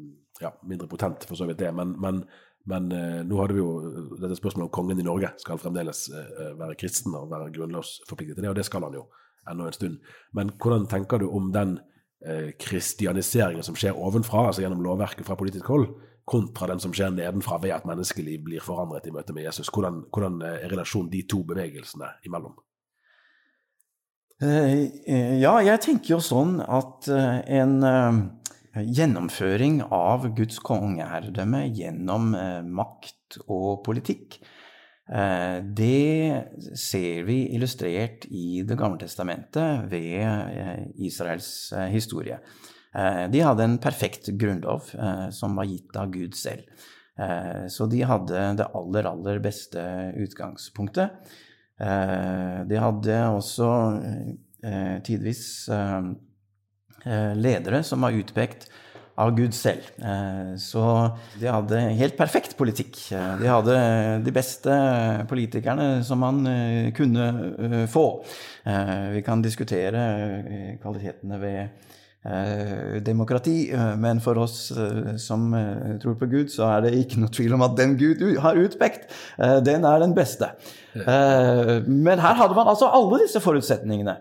ja, 0.43 0.51
mindre 0.67 0.89
potent, 0.91 1.23
for 1.23 1.39
så 1.39 1.47
vidt 1.47 1.63
det. 1.63 1.71
Men, 1.75 1.95
men, 2.03 2.25
men 2.67 2.91
eh, 2.91 3.21
nå 3.23 3.39
hadde 3.39 3.55
vi 3.55 3.63
jo 3.63 3.71
dette 4.19 4.35
spørsmålet 4.35 4.67
om 4.67 4.75
kongen 4.81 4.99
i 4.99 5.07
Norge 5.07 5.31
skal 5.39 5.61
fremdeles 5.63 6.09
eh, 6.11 6.51
være 6.59 6.75
kristen 6.81 7.15
og 7.15 7.31
være 7.31 7.53
grunnlovsforpliktet 7.55 8.35
til 8.35 8.43
det, 8.43 8.51
og 8.51 8.59
det 8.59 8.67
skal 8.67 8.89
han 8.89 8.99
jo 8.99 9.07
ennå 9.51 9.67
en 9.67 9.75
stund. 9.75 9.99
Men 10.33 10.51
hvordan 10.61 10.87
tenker 10.91 11.21
du 11.21 11.27
om 11.29 11.51
den 11.55 11.77
eh, 12.25 12.51
kristianiseringen 12.61 13.65
som 13.65 13.77
skjer 13.77 13.97
ovenfra, 13.97 14.47
altså 14.49 14.65
gjennom 14.65 14.83
lovverket 14.85 15.27
fra 15.27 15.37
politisk 15.39 15.69
hold, 15.71 15.89
kontra 16.25 16.71
den 16.71 16.81
som 16.81 16.93
skjer 16.95 17.13
nedenfra 17.13 17.59
ved 17.61 17.75
at 17.75 17.85
menneskeliv 17.85 18.45
blir 18.47 18.63
forandret 18.65 19.07
i 19.07 19.13
møte 19.13 19.35
med 19.35 19.45
Jesus? 19.45 19.69
Hvordan, 19.73 20.03
hvordan 20.13 20.39
er 20.47 20.69
relasjonen 20.71 21.11
de 21.13 21.21
to 21.29 21.43
bevegelsene 21.47 22.15
imellom? 22.25 22.55
Eh, 24.41 24.89
Ja, 25.39 25.59
jeg 25.63 25.83
tenker 25.85 26.17
jo 26.17 26.23
sånn 26.23 26.57
at 26.63 27.07
eh, 27.13 27.37
en 27.61 27.77
eh, 27.85 28.83
gjennomføring 28.83 29.79
av 29.93 30.27
Guds 30.35 30.59
kongeherredømme 30.65 31.67
gjennom 31.77 32.33
eh, 32.35 32.61
makt 32.65 33.39
og 33.45 33.85
politikk, 33.85 34.39
eh, 34.41 34.54
det 35.05 36.43
ser 36.81 37.23
vi 37.27 37.53
illustrert 37.53 38.25
i 38.25 38.63
Det 38.65 38.77
gamle 38.79 38.97
testamentet 38.97 39.85
ved 39.91 40.23
eh, 40.25 40.87
Israels 40.97 41.71
eh, 41.77 41.91
historie. 41.93 42.39
Eh, 42.95 43.29
De 43.29 43.43
hadde 43.45 43.63
en 43.63 43.77
perfekt 43.77 44.31
grunnlov 44.33 44.89
eh, 44.97 45.29
som 45.29 45.55
var 45.55 45.69
gitt 45.69 45.95
av 45.95 46.09
Gud 46.09 46.33
selv. 46.35 46.63
Eh, 47.19 47.67
Så 47.69 47.85
de 47.85 48.01
hadde 48.01 48.47
det 48.57 48.65
aller, 48.73 49.05
aller 49.11 49.39
beste 49.39 49.83
utgangspunktet. 50.17 51.11
Eh, 51.79 52.65
De 52.65 52.81
hadde 52.81 53.19
også 53.29 53.69
eh, 54.65 54.97
tidvis 55.05 55.69
eh, 55.69 56.01
eh, 57.05 57.35
ledere 57.37 57.83
som 57.83 58.01
var 58.01 58.17
utpekt 58.17 58.71
av 59.17 59.31
Gud 59.35 59.53
selv. 59.55 59.83
Eh, 60.03 60.55
Så 60.59 60.83
de 61.39 61.47
hadde 61.47 61.79
helt 61.99 62.17
perfekt 62.17 62.57
politikk. 62.57 62.97
Eh, 63.15 63.37
De 63.39 63.47
hadde 63.47 63.75
de 64.25 64.31
beste 64.35 64.75
politikerne 65.29 66.03
som 66.03 66.19
man 66.19 66.45
eh, 66.47 66.91
kunne 66.95 67.87
få. 67.91 68.05
Vi 68.65 69.21
kan 69.21 69.43
diskutere 69.45 70.77
kvalitetene 70.81 71.37
ved 71.39 71.83
demokrati, 73.05 73.69
men 74.01 74.17
for 74.19 74.39
oss 74.41 74.71
som 75.21 75.43
tror 76.01 76.15
på 76.17 76.25
Gud, 76.31 76.49
så 76.49 76.65
er 76.73 76.87
det 76.87 76.93
ikke 76.97 77.19
noe 77.21 77.29
tvil 77.29 77.53
om 77.53 77.61
at 77.67 77.75
den 77.77 77.93
Gud 77.99 78.23
har 78.41 78.57
utpekt, 78.57 79.13
den 79.37 79.85
er 79.85 80.01
den 80.01 80.15
beste. 80.17 80.49
Men 80.95 82.23
her 82.23 82.39
hadde 82.41 82.57
man 82.57 82.71
altså 82.73 82.89
alle 82.89 83.21
disse 83.21 83.37
forutsetningene. 83.45 84.17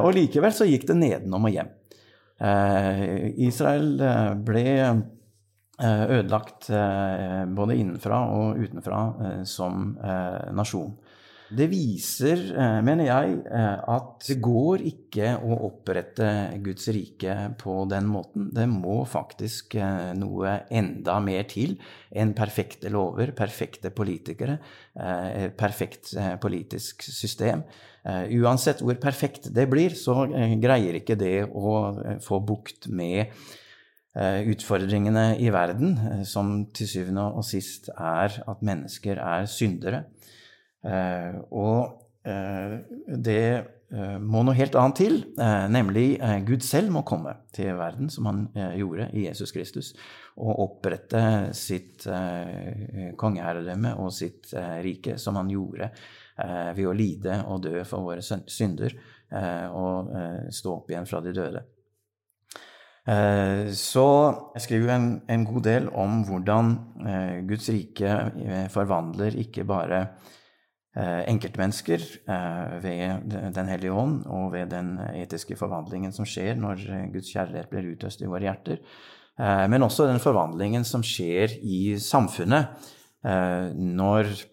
Og 0.00 0.14
likevel 0.16 0.56
så 0.56 0.64
gikk 0.64 0.88
det 0.88 0.96
nedenom 0.96 1.44
og 1.44 1.52
hjem. 1.52 1.68
Eh, 2.40 3.26
Israel 3.44 4.00
eh, 4.00 4.32
ble 4.48 4.64
eh, 4.80 6.04
ødelagt 6.16 6.70
både 7.56 7.76
innenfra 7.76 8.24
og 8.36 8.60
utenfra 8.60 9.00
som 9.48 9.94
nasjon. 10.56 10.92
Det 11.50 11.66
viser, 11.66 12.42
mener 12.86 13.08
jeg, 13.08 13.38
at 13.90 14.26
det 14.28 14.36
går 14.44 14.84
ikke 14.86 15.32
å 15.42 15.56
opprette 15.66 16.28
Guds 16.62 16.86
rike 16.94 17.34
på 17.58 17.78
den 17.90 18.06
måten. 18.06 18.50
Det 18.54 18.68
må 18.70 19.00
faktisk 19.08 19.74
noe 20.20 20.52
enda 20.68 21.16
mer 21.24 21.48
til 21.50 21.74
enn 22.12 22.36
perfekte 22.38 22.92
lover, 22.92 23.32
perfekte 23.34 23.90
politikere, 23.90 24.60
perfekt 25.58 26.12
politisk 26.44 27.02
system. 27.08 27.64
Eh, 28.06 28.32
Uansett 28.40 28.80
hvor 28.80 28.96
perfekt 29.00 29.50
det 29.54 29.66
blir, 29.70 29.94
så 29.98 30.24
eh, 30.30 30.56
greier 30.60 31.00
ikke 31.00 31.18
det 31.20 31.44
å 31.46 31.74
eh, 32.00 32.20
få 32.24 32.40
bukt 32.44 32.88
med 32.92 33.34
utfordringene 34.10 35.36
i 35.38 35.52
verden, 35.54 35.92
som 36.26 36.48
til 36.74 36.88
syvende 36.90 37.28
og 37.30 37.44
sist 37.46 37.84
er 37.94 38.40
at 38.42 38.64
mennesker 38.66 39.20
er 39.22 39.44
syndere. 39.46 40.00
Og 41.54 41.94
det 43.06 43.44
må 44.26 44.42
noe 44.42 44.58
helt 44.58 44.74
annet 44.82 44.98
til, 44.98 45.20
nemlig 45.70 46.18
Gud 46.42 46.66
selv 46.66 46.90
må 46.96 47.04
komme 47.06 47.36
til 47.54 47.70
verden, 47.78 48.10
som 48.10 48.26
han 48.26 48.42
gjorde 48.80 49.12
i 49.14 49.28
Jesus 49.28 49.54
Kristus, 49.54 49.92
og 50.42 50.58
opprette 50.66 51.22
sitt 51.54 52.02
eh, 52.10 53.14
kongeherredømme 53.14 53.94
og 54.02 54.10
sitt 54.16 54.50
rike, 54.82 55.20
som 55.22 55.38
han 55.38 55.54
gjorde 55.54 55.92
ved 56.76 56.86
å 56.88 56.94
lide 56.96 57.42
og 57.48 57.62
dø 57.66 57.82
for 57.88 58.06
våre 58.06 58.22
synder 58.22 58.94
eh, 58.94 59.66
og 59.68 60.10
eh, 60.16 60.48
stå 60.54 60.74
opp 60.78 60.90
igjen 60.90 61.08
fra 61.10 61.20
de 61.24 61.34
døde. 61.36 61.62
Eh, 63.08 63.70
Så 63.72 64.06
jeg 64.54 64.64
skriver 64.66 64.92
en, 64.94 65.08
en 65.28 65.46
god 65.48 65.64
del 65.64 65.88
om 65.96 66.20
hvordan 66.28 66.74
eh, 67.06 67.38
Guds 67.48 67.70
rike 67.72 68.10
eh, 68.44 68.66
forvandler 68.72 69.38
ikke 69.40 69.64
bare 69.68 70.02
eh, 70.96 71.22
enkeltmennesker 71.30 72.04
eh, 72.28 72.74
ved 72.84 73.32
Den 73.56 73.72
hellige 73.72 73.96
ånd 73.96 74.26
og 74.28 74.52
ved 74.52 74.70
den 74.74 74.98
etiske 75.16 75.56
forvandlingen 75.56 76.12
som 76.12 76.28
skjer 76.28 76.60
når 76.60 76.84
eh, 76.88 77.08
Guds 77.14 77.32
kjærlighet 77.32 77.72
blir 77.72 77.88
utøst 77.94 78.22
i 78.22 78.28
våre 78.30 78.50
hjerter, 78.50 78.84
eh, 79.40 79.66
men 79.72 79.88
også 79.88 80.06
den 80.10 80.22
forvandlingen 80.22 80.84
som 80.84 81.02
skjer 81.02 81.56
i 81.62 81.96
samfunnet 81.96 82.90
eh, 83.24 83.72
når 83.74 84.28
eh, 84.28 84.48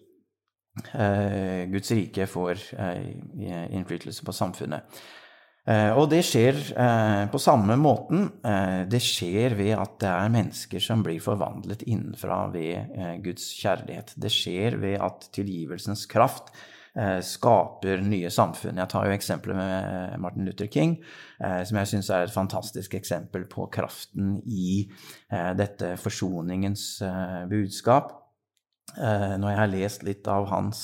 Guds 1.72 1.90
rike 1.94 2.26
får 2.30 2.60
eh, 2.78 3.08
innflytelse 3.74 4.24
på 4.24 4.32
samfunnet. 4.36 5.00
Eh, 5.68 5.92
Og 5.98 6.06
det 6.08 6.22
skjer 6.24 6.56
eh, 6.80 7.26
på 7.28 7.38
samme 7.42 7.76
måten. 7.76 8.30
Eh, 8.44 8.86
Det 8.88 9.00
skjer 9.04 9.54
ved 9.58 9.74
at 9.76 9.98
det 10.00 10.08
er 10.14 10.32
mennesker 10.32 10.80
som 10.80 11.02
blir 11.04 11.20
forvandlet 11.20 11.82
innenfra 11.84 12.46
ved 12.54 12.96
eh, 12.96 13.14
Guds 13.24 13.50
kjærlighet. 13.60 14.14
Det 14.16 14.30
skjer 14.32 14.78
ved 14.80 14.96
at 15.04 15.28
tilgivelsens 15.36 16.06
kraft 16.08 16.48
eh, 16.96 17.20
skaper 17.20 18.00
nye 18.00 18.30
samfunn. 18.32 18.80
Jeg 18.80 18.88
tar 18.94 19.06
jo 19.10 19.12
eksempelet 19.18 19.56
med 19.60 20.16
Martin 20.24 20.48
Luther 20.48 20.70
King, 20.72 20.96
eh, 21.44 21.60
som 21.68 21.76
jeg 21.82 21.92
syns 21.92 22.08
er 22.16 22.24
et 22.24 22.32
fantastisk 22.34 22.96
eksempel 22.96 23.44
på 23.52 23.68
kraften 23.68 24.38
i 24.48 24.88
eh, 25.30 25.52
dette 25.58 25.96
forsoningens 26.00 27.02
eh, 27.04 27.44
budskap. 27.50 28.14
Eh, 28.96 29.34
Når 29.38 29.52
jeg 29.52 29.60
har 29.60 29.72
lest 29.72 30.04
litt 30.06 30.28
av 30.30 30.48
hans 30.52 30.82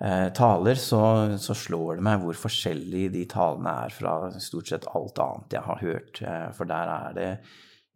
eh, 0.00 0.28
taler, 0.36 0.80
så, 0.80 1.02
så 1.40 1.56
slår 1.56 1.98
det 1.98 2.06
meg 2.08 2.24
hvor 2.24 2.40
forskjellig 2.46 3.06
de 3.14 3.24
talene 3.30 3.76
er 3.86 3.94
fra 3.94 4.16
stort 4.42 4.72
sett 4.72 4.88
alt 4.92 5.20
annet 5.22 5.56
jeg 5.56 5.64
har 5.68 5.84
hørt. 5.84 6.22
Eh, 6.22 6.48
for 6.56 6.68
der 6.68 6.92
er 6.96 7.16
det 7.16 7.30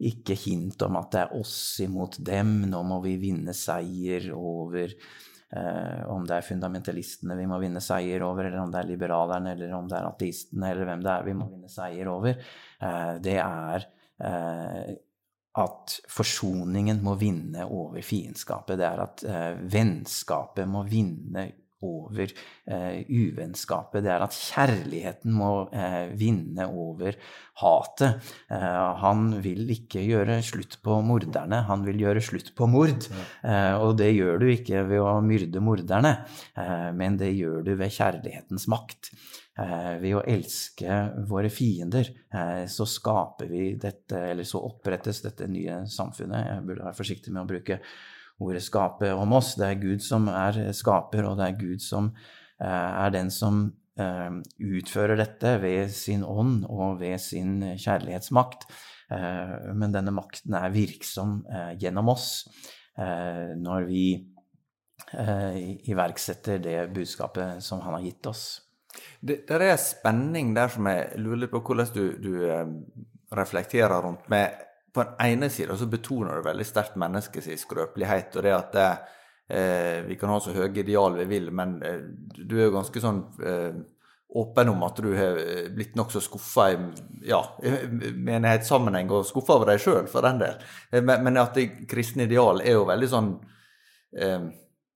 ikke 0.00 0.36
hint 0.38 0.80
om 0.86 0.96
at 0.96 1.10
det 1.12 1.24
er 1.26 1.34
oss 1.36 1.58
imot 1.84 2.16
dem, 2.24 2.62
nå 2.70 2.80
må 2.88 3.02
vi 3.04 3.18
vinne 3.20 3.52
seier 3.56 4.30
over 4.32 4.88
eh, 4.88 6.00
om 6.08 6.24
det 6.24 6.38
er 6.38 6.46
fundamentalistene 6.46 7.36
vi 7.36 7.44
må 7.50 7.58
vinne 7.60 7.82
seier 7.84 8.24
over, 8.24 8.48
eller 8.48 8.62
om 8.62 8.72
det 8.72 8.80
er 8.80 8.88
liberalerne, 8.94 9.52
eller 9.52 9.76
om 9.76 9.90
det 9.90 9.98
er 9.98 10.08
ateistene, 10.08 10.70
eller 10.72 10.88
hvem 10.88 11.04
det 11.04 11.12
er 11.12 11.28
vi 11.28 11.36
må 11.36 11.50
vinne 11.50 11.72
seier 11.72 12.08
over. 12.12 12.40
Eh, 12.80 13.12
det 13.20 13.36
er 13.44 13.86
eh, 14.24 14.96
at 15.58 15.96
forsoningen 16.10 17.00
må 17.02 17.16
vinne 17.18 17.64
over 17.66 18.04
fiendskapet. 18.06 18.78
Det 18.78 18.86
er 18.86 19.02
at 19.02 19.24
eh, 19.26 19.64
vennskapet 19.72 20.68
må 20.70 20.84
vinne 20.86 21.48
over 21.80 22.28
eh, 22.66 23.00
uvennskapet. 23.08 24.04
Det 24.04 24.12
er 24.12 24.24
at 24.24 24.36
kjærligheten 24.36 25.32
må 25.34 25.50
eh, 25.72 26.12
vinne 26.18 26.66
over 26.68 27.16
hatet. 27.62 28.32
Eh, 28.52 28.88
han 29.02 29.30
vil 29.42 29.72
ikke 29.74 30.04
gjøre 30.04 30.40
slutt 30.44 30.78
på 30.84 31.00
morderne, 31.06 31.62
han 31.68 31.84
vil 31.88 32.02
gjøre 32.04 32.24
slutt 32.24 32.52
på 32.56 32.68
mord. 32.70 33.08
Eh, 33.42 33.74
og 33.80 33.96
det 34.00 34.12
gjør 34.12 34.42
du 34.42 34.48
ikke 34.52 34.84
ved 34.90 35.02
å 35.02 35.18
myrde 35.24 35.64
morderne, 35.64 36.16
eh, 36.54 36.90
men 36.96 37.18
det 37.20 37.32
gjør 37.34 37.64
du 37.66 37.74
ved 37.74 37.96
kjærlighetens 37.96 38.68
makt. 38.70 39.14
Eh, 39.58 39.94
ved 39.98 40.14
å 40.14 40.22
elske 40.30 40.96
våre 41.28 41.50
fiender, 41.50 42.06
eh, 42.32 42.66
så 42.70 42.86
skaper 42.86 43.48
vi 43.50 43.74
dette, 43.74 44.16
eller 44.30 44.46
så 44.46 44.60
opprettes 44.62 45.20
dette 45.24 45.48
nye 45.50 45.82
samfunnet. 45.90 46.46
Jeg 46.46 46.66
burde 46.68 46.86
være 46.86 46.96
forsiktig 46.96 47.32
med 47.34 47.42
å 47.42 47.50
bruke 47.50 47.80
ordet 48.40 48.62
skape 48.62 49.10
om 49.12 49.34
oss. 49.36 49.56
Det 49.58 49.66
er 49.66 49.82
Gud 49.82 50.04
som 50.06 50.28
er 50.28 50.70
skaper, 50.72 51.26
og 51.26 51.36
det 51.40 51.48
er 51.48 51.58
Gud 51.58 51.82
som 51.82 52.14
eh, 52.62 53.04
er 53.04 53.10
den 53.10 53.30
som 53.30 53.68
utfører 54.00 55.18
dette 55.18 55.50
ved 55.60 55.90
sin 55.92 56.22
ånd 56.24 56.62
og 56.72 57.02
ved 57.02 57.18
sin 57.20 57.58
kjærlighetsmakt. 57.76 58.62
Men 59.76 59.92
denne 59.92 60.14
makten 60.16 60.54
er 60.56 60.72
virksom 60.72 61.42
gjennom 61.76 62.08
oss 62.08 62.46
når 62.96 63.84
vi 63.90 64.06
iverksetter 65.92 66.64
det 66.64 66.78
budskapet 66.94 67.60
som 67.60 67.84
han 67.84 67.98
har 67.98 68.06
gitt 68.08 68.30
oss. 68.30 68.69
Det 69.20 69.42
det 69.48 69.56
er 69.56 69.72
en 69.72 69.80
spenning 69.80 70.54
der 70.56 70.72
som 70.72 70.86
jeg 70.88 71.20
lurer 71.20 71.44
litt 71.44 71.52
på 71.52 71.62
hvordan 71.64 71.94
du, 71.94 72.04
du 72.20 72.32
eh, 72.48 72.66
reflekterer 73.36 74.02
rundt. 74.02 74.28
Med, 74.28 74.50
på 74.92 75.02
den 75.02 75.14
ene 75.26 75.50
sida 75.50 75.76
så 75.76 75.86
betoner 75.86 76.36
du 76.36 76.48
veldig 76.48 76.66
sterkt 76.66 76.98
menneskets 76.98 77.50
skrøpelighet, 77.62 78.36
og 78.36 78.46
det 78.46 78.54
at 78.56 78.72
det, 78.74 78.90
eh, 79.54 79.96
vi 80.08 80.18
kan 80.18 80.32
ha 80.32 80.40
så 80.42 80.54
høye 80.54 80.72
ideal 80.82 81.18
vi 81.20 81.28
vil, 81.30 81.50
men 81.54 81.78
eh, 81.86 82.02
du 82.36 82.58
er 82.58 82.68
jo 82.68 82.76
ganske 82.78 83.02
sånn 83.02 83.22
eh, 83.46 83.80
åpen 84.40 84.70
om 84.70 84.82
at 84.86 84.98
du 85.02 85.10
har 85.14 85.38
blitt 85.74 85.96
nokså 85.98 86.20
skuffa 86.22 86.68
i 86.70 86.76
ja, 87.26 87.40
menighetssammenheng, 87.60 89.10
og 89.10 89.26
skuffa 89.26 89.56
over 89.58 89.72
deg 89.72 89.82
sjøl, 89.82 90.04
for 90.10 90.22
den 90.26 90.38
del. 90.42 90.60
Men, 91.00 91.24
men 91.26 91.40
at 91.42 91.58
det 91.58 91.88
kristne 91.90 92.28
ideal 92.28 92.62
er 92.62 92.76
jo 92.76 92.84
veldig 92.86 93.08
sånn 93.10 93.32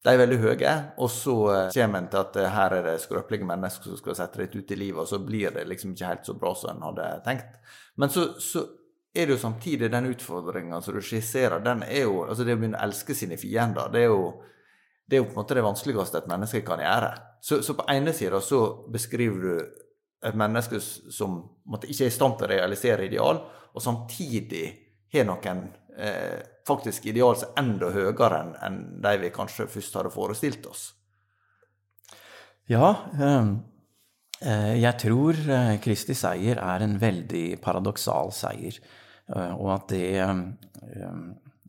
de 0.04 0.12
er 0.12 0.20
veldig 0.20 0.38
høye, 0.42 0.72
og 1.00 1.08
så 1.08 1.34
kommer 1.72 2.02
en 2.02 2.08
til 2.12 2.20
at 2.20 2.34
her 2.52 2.74
er 2.76 2.86
det 2.90 2.98
skrøpelige 3.00 3.48
mennesker 3.48 3.88
som 3.88 4.00
skal 4.00 4.16
sette 4.18 4.42
deg 4.42 4.56
ut 4.58 4.72
i 4.74 4.76
livet, 4.76 5.00
og 5.00 5.08
så 5.08 5.20
blir 5.24 5.54
det 5.54 5.64
liksom 5.70 5.94
ikke 5.94 6.10
helt 6.10 6.28
så 6.28 6.34
bra 6.36 6.52
som 6.60 6.74
en 6.74 6.84
hadde 6.90 7.06
tenkt. 7.24 7.54
Men 7.96 8.12
så, 8.12 8.26
så 8.36 8.66
er 9.14 9.26
det 9.26 9.36
jo 9.36 9.44
samtidig 9.46 9.88
den 9.92 10.10
utfordringa 10.10 10.80
som 10.84 10.96
du 10.96 11.00
skisserer, 11.00 11.62
den 11.64 11.86
er 11.86 12.04
jo 12.04 12.24
Altså, 12.26 12.44
det 12.44 12.56
å 12.56 12.60
begynne 12.60 12.80
å 12.80 12.84
elske 12.84 13.16
sine 13.16 13.38
fiender, 13.40 13.88
det 13.94 14.04
er 14.04 14.12
jo 14.12 14.26
det 15.04 15.16
er 15.16 15.20
jo 15.20 15.26
på 15.28 15.34
en 15.34 15.42
måte 15.42 15.56
det 15.56 15.64
vanskeligste 15.64 16.20
et 16.22 16.28
menneske 16.30 16.62
kan 16.64 16.80
gjøre. 16.80 17.10
Så, 17.44 17.58
så 17.62 17.74
på 17.76 17.84
ene 17.92 18.12
sida 18.16 18.40
så 18.40 18.60
beskriver 18.92 19.42
du 19.44 19.82
et 20.24 20.36
menneske 20.40 20.80
som 20.80 21.36
måtte, 21.68 21.90
ikke 21.92 22.06
er 22.06 22.12
i 22.12 22.14
stand 22.14 22.38
til 22.38 22.48
å 22.48 22.52
realisere 22.54 23.04
ideal, 23.04 23.42
og 23.74 23.84
samtidig 23.84 24.64
har 25.12 25.26
noen 25.28 25.66
eh, 26.00 26.40
faktisk 26.68 27.06
ideal 27.10 27.36
som 27.36 27.54
enda 27.60 27.90
høyere 27.92 28.40
enn 28.40 28.56
en 28.64 28.80
de 29.04 29.14
vi 29.22 29.32
kanskje 29.34 29.68
først 29.70 30.00
hadde 30.00 30.12
forestilt 30.14 30.66
oss. 30.70 30.88
Ja, 32.70 32.96
um 33.20 33.56
jeg 34.44 34.98
tror 35.00 35.38
eh, 35.38 35.76
Kristi 35.80 36.12
seier 36.18 36.58
er 36.60 36.82
en 36.84 36.98
veldig 37.00 37.44
paradoksal 37.64 38.32
seier. 38.34 38.76
Eh, 39.32 39.54
og 39.56 39.70
at 39.72 39.88
det 39.92 40.08
eh, 40.20 40.32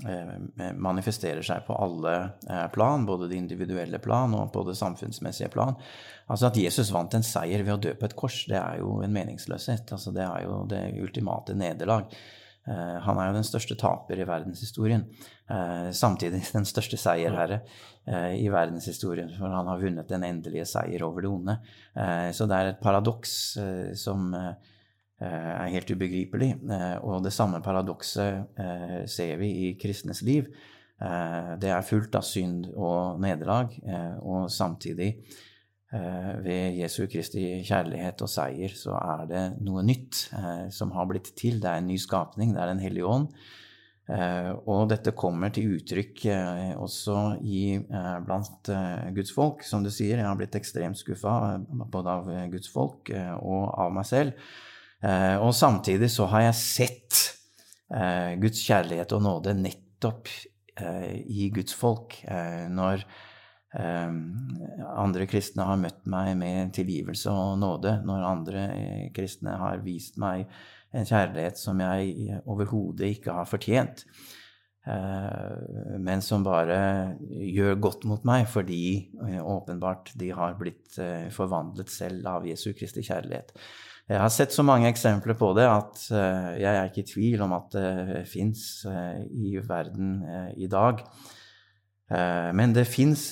eh, 0.10 0.72
manifesterer 0.76 1.46
seg 1.46 1.64
på 1.68 1.78
alle 1.80 2.16
plan, 2.74 3.06
både 3.08 3.30
det 3.32 3.40
individuelle 3.40 4.00
plan 4.04 4.34
og 4.36 4.52
på 4.54 4.66
det 4.68 4.76
samfunnsmessige 4.80 5.52
plan. 5.54 5.78
Altså 6.28 6.50
At 6.50 6.60
Jesus 6.60 6.92
vant 6.94 7.14
en 7.16 7.26
seier 7.26 7.64
ved 7.64 7.78
å 7.78 7.82
dø 7.88 7.94
på 7.96 8.10
et 8.10 8.18
kors, 8.18 8.42
det 8.50 8.60
er 8.60 8.82
jo 8.82 9.00
en 9.06 9.16
meningsløshet. 9.16 9.94
Altså 9.96 10.12
Det 10.16 10.26
er 10.26 10.48
jo 10.48 10.64
det 10.70 10.84
ultimate 11.00 11.56
nederlag. 11.56 12.10
Han 12.65 13.19
er 13.21 13.28
jo 13.30 13.36
den 13.36 13.45
største 13.45 13.75
taper 13.78 14.17
i 14.17 14.25
verdenshistorien. 14.25 15.04
Samtidig 15.93 16.39
den 16.56 16.65
største 16.65 16.97
seierherre 16.97 17.60
i 18.34 18.47
verdenshistorien, 18.49 19.30
for 19.38 19.54
han 19.54 19.69
har 19.69 19.84
vunnet 19.84 20.10
den 20.10 20.25
endelige 20.25 20.65
seier 20.69 21.06
over 21.06 21.21
det 21.21 21.30
onde. 21.30 21.56
Så 22.34 22.47
det 22.49 22.58
er 22.58 22.71
et 22.71 22.82
paradoks 22.82 23.36
som 24.01 24.34
Eh, 25.15 25.32
er 25.32 25.71
helt 25.71 25.91
ubegripelig. 25.91 26.49
Eh, 26.67 26.97
og 27.08 27.23
det 27.23 27.32
samme 27.32 27.62
paradokset 27.63 28.60
eh, 28.60 29.04
ser 29.08 29.38
vi 29.39 29.51
i 29.67 29.69
kristnes 29.80 30.21
liv. 30.25 30.49
Det 30.95 31.67
er 31.67 31.84
fullt 31.84 32.13
av 32.15 32.23
synd 32.23 32.69
og 32.71 33.17
nederlag, 33.19 33.73
og 34.23 34.45
samtidig, 34.47 35.10
ved 36.46 36.76
Jesu 36.80 37.06
Kristi 37.12 37.44
kjærlighet 37.64 38.20
og 38.26 38.32
seier, 38.32 38.74
så 38.76 38.98
er 38.98 39.28
det 39.30 39.44
noe 39.64 39.84
nytt 39.86 40.26
som 40.76 40.92
har 40.96 41.08
blitt 41.08 41.30
til. 41.40 41.62
Det 41.64 41.70
er 41.72 41.80
en 41.80 41.88
ny 41.88 41.96
skapning, 42.02 42.52
det 42.56 42.60
er 42.64 42.74
Den 42.74 42.84
hellige 42.84 43.08
ånd. 43.08 43.30
Og 44.68 44.90
dette 44.92 45.16
kommer 45.18 45.54
til 45.56 45.78
uttrykk 45.78 46.26
også 46.84 47.18
i, 47.42 47.80
blant 48.28 48.72
Guds 49.16 49.32
folk. 49.38 49.64
Som 49.64 49.86
du 49.86 49.90
sier, 49.94 50.20
jeg 50.20 50.28
har 50.28 50.38
blitt 50.40 50.60
ekstremt 50.60 51.00
skuffa 51.00 51.58
både 51.64 52.20
av 52.20 52.32
Guds 52.52 52.74
folk 52.76 53.14
og 53.16 53.64
av 53.72 53.96
meg 53.96 54.10
selv. 54.12 54.48
Eh, 55.06 55.38
og 55.44 55.54
samtidig 55.56 56.10
så 56.14 56.28
har 56.32 56.48
jeg 56.48 56.60
sett 56.62 57.22
eh, 57.94 58.34
Guds 58.42 58.64
kjærlighet 58.66 59.14
og 59.18 59.24
nåde 59.26 59.56
nettopp 59.58 60.32
eh, 60.80 61.12
i 61.22 61.50
Guds 61.54 61.76
folk. 61.78 62.18
Når 62.26 63.06
andre 63.76 65.26
kristne 65.28 65.66
har 65.68 65.82
møtt 65.82 66.06
meg 66.08 66.32
med 66.40 66.72
tilgivelse 66.78 67.32
og 67.32 67.58
nåde, 67.60 67.98
når 68.08 68.30
andre 68.30 68.64
kristne 69.16 69.58
har 69.60 69.84
vist 69.84 70.16
meg 70.22 70.48
en 70.96 71.04
kjærlighet 71.08 71.60
som 71.60 71.82
jeg 71.84 72.40
overhodet 72.48 73.18
ikke 73.18 73.36
har 73.36 73.50
fortjent, 73.50 74.06
men 74.86 76.22
som 76.24 76.46
bare 76.46 77.18
gjør 77.20 77.76
godt 77.84 78.06
mot 78.08 78.24
meg 78.28 78.46
fordi 78.48 79.10
åpenbart 79.42 80.14
de 80.16 80.30
har 80.38 80.56
blitt 80.60 80.96
forvandlet 81.36 81.90
selv 81.92 82.28
av 82.30 82.46
Jesu 82.48 82.70
Kristi 82.78 83.04
kjærlighet. 83.04 83.52
Jeg 84.06 84.22
har 84.22 84.30
sett 84.30 84.54
så 84.54 84.62
mange 84.62 84.88
eksempler 84.92 85.34
på 85.36 85.50
det 85.58 85.66
at 85.66 86.04
jeg 86.14 86.70
er 86.70 86.86
ikke 86.86 87.02
i 87.02 87.10
tvil 87.10 87.42
om 87.42 87.58
at 87.58 87.74
det 87.74 88.22
fins 88.30 88.86
i 88.86 89.58
verden 89.66 90.22
i 90.54 90.70
dag. 90.70 91.02
Men 92.06 92.74
det 92.76 92.84
fins, 92.86 93.32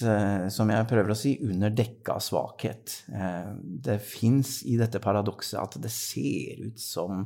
som 0.50 0.72
jeg 0.74 0.86
prøver 0.90 1.14
å 1.14 1.18
si, 1.18 1.36
under 1.46 1.70
dekka 1.70 2.16
svakhet. 2.18 2.96
det 3.86 4.00
fins 4.02 4.64
i 4.66 4.80
dette 4.80 4.98
paradokset 4.98 5.60
at 5.62 5.78
det 5.84 5.92
ser 5.94 6.64
ut 6.66 6.82
som 6.82 7.22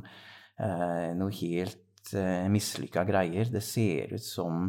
noe 0.60 1.32
helt 1.38 2.12
mislykka 2.52 3.06
greier. 3.08 3.48
Det 3.48 3.64
ser 3.64 4.12
ut 4.12 4.26
som 4.26 4.68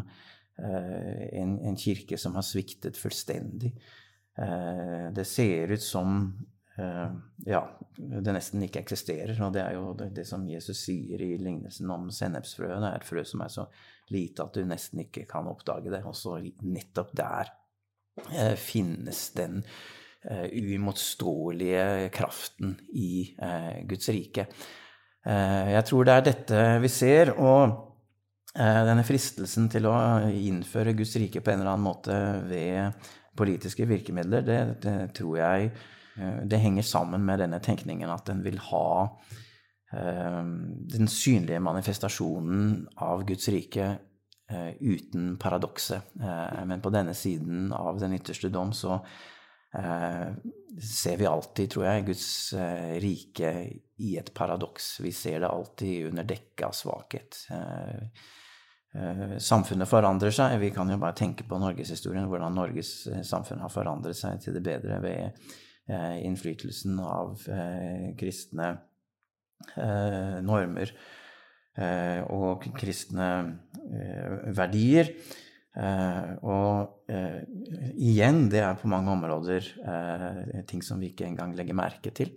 en, 0.56 1.52
en, 1.60 1.76
kirke 1.76 2.16
som 2.16 2.40
har 2.40 2.48
sviktet 2.48 2.96
fullstendig. 2.96 3.74
det 5.20 5.28
ser 5.28 5.76
ut 5.76 5.84
som 5.84 6.16
Eh, 6.80 7.12
ja, 7.46 7.62
det 7.98 8.34
nesten 8.34 8.64
ikke 8.64 8.84
eksisterer. 8.84 9.38
Og 9.44 9.54
det 9.56 9.64
er 9.64 9.76
jo 9.76 9.94
det 10.00 10.26
som 10.28 10.48
Jesus 10.50 10.86
sier 10.86 11.22
i 11.24 11.34
lignelsen 11.42 11.90
om 11.92 12.10
sennepsfrøet. 12.14 12.80
Det 12.80 12.92
er 12.92 13.02
et 13.02 13.10
frø 13.10 13.24
som 13.28 13.44
er 13.44 13.54
så 13.54 13.68
lite 14.14 14.46
at 14.46 14.56
du 14.58 14.66
nesten 14.68 15.04
ikke 15.06 15.26
kan 15.30 15.50
oppdage 15.50 15.92
det. 15.94 16.04
Og 16.08 16.16
så 16.18 16.38
nettopp 16.66 17.12
der 17.18 17.52
eh, 18.32 18.56
finnes 18.60 19.22
den 19.38 19.62
eh, 20.24 20.48
uimotståelige 20.54 22.10
kraften 22.16 22.78
i 22.94 23.12
eh, 23.36 23.84
Guds 23.90 24.10
rike. 24.14 24.50
Eh, 25.26 25.76
jeg 25.76 25.86
tror 25.90 26.08
det 26.08 26.16
er 26.16 26.28
dette 26.32 26.66
vi 26.84 26.92
ser. 26.94 27.36
og 27.38 27.78
eh, 28.56 28.82
denne 28.90 29.06
fristelsen 29.08 29.70
til 29.72 29.90
å 29.92 29.96
innføre 30.30 30.98
Guds 30.98 31.16
rike 31.22 31.44
på 31.44 31.54
en 31.54 31.62
eller 31.62 31.76
annen 31.76 31.90
måte 31.92 32.20
ved 32.50 33.08
politiske 33.40 33.86
virkemidler, 33.88 34.44
det, 34.44 34.60
det 34.84 35.00
tror 35.16 35.38
jeg 35.40 35.72
Eh, 36.20 36.46
det 36.46 36.58
henger 36.58 36.84
sammen 36.84 37.26
med 37.26 37.40
denne 37.40 37.60
tenkningen 37.64 38.12
at 38.12 38.30
en 38.30 38.44
vil 38.44 38.60
ha 38.70 38.90
den 39.90 41.08
synlige 41.10 41.60
manifestasjonen 41.60 42.88
av 43.02 43.24
Guds 43.26 43.48
rike 43.50 43.86
eh, 44.52 44.72
uten 44.80 45.32
paradokset. 45.42 46.14
Men 46.70 46.82
på 46.82 46.92
denne 46.94 47.16
siden 47.18 47.72
av 47.74 47.98
den 48.02 48.14
ytterste 48.20 48.52
dom 48.54 48.74
så 48.74 49.00
ser 49.70 51.18
vi 51.18 51.28
alltid, 51.30 51.70
tror 51.70 51.86
jeg, 51.86 52.06
Guds 52.08 52.28
rike 53.02 53.50
i 54.02 54.16
et 54.18 54.32
paradoks. 54.34 54.96
Vi 55.02 55.12
ser 55.14 55.44
det 55.44 55.50
alltid 55.50 56.08
under 56.08 56.26
dekke 56.26 56.66
av 56.66 56.74
svakhet. 56.74 57.38
Samfunnet 59.46 59.90
forandrer 59.90 60.34
seg. 60.34 60.58
Vi 60.64 60.72
kan 60.74 60.90
jo 60.90 60.98
bare 60.98 61.18
tenke 61.18 61.46
på 61.46 61.62
norgeshistorien, 61.62 62.26
hvordan 62.32 62.58
Norges 62.58 62.94
samfunn 63.30 63.62
har 63.62 63.74
forandret 63.74 64.18
seg 64.18 64.42
til 64.42 64.58
det 64.58 64.66
bedre 64.66 64.98
ved 65.06 65.54
Eh, 65.90 66.26
innflytelsen 66.26 67.00
av 67.00 67.42
eh, 67.50 68.16
kristne 68.18 68.68
eh, 68.70 68.78
normer 70.46 70.92
og 72.34 72.66
kristne 72.76 73.28
verdier. 74.56 75.12
og 76.44 77.12
igjen, 77.96 78.42
det 78.52 78.64
er 78.66 78.80
på 78.82 78.90
mange 78.92 79.14
områder 79.14 79.70
ting 80.68 80.84
som 80.84 81.00
vi 81.00 81.14
ikke 81.14 81.28
engang 81.30 81.54
legger 81.56 81.78
merke 81.78 82.12
til. 82.12 82.34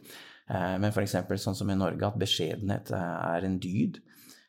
men 0.46 0.92
f.eks. 0.92 1.16
sånn 1.42 1.58
som 1.58 1.70
i 1.72 1.78
Norge, 1.78 2.06
at 2.06 2.20
beskjedenhet 2.20 2.92
er 2.98 3.48
en 3.48 3.58
dyd. 3.62 4.02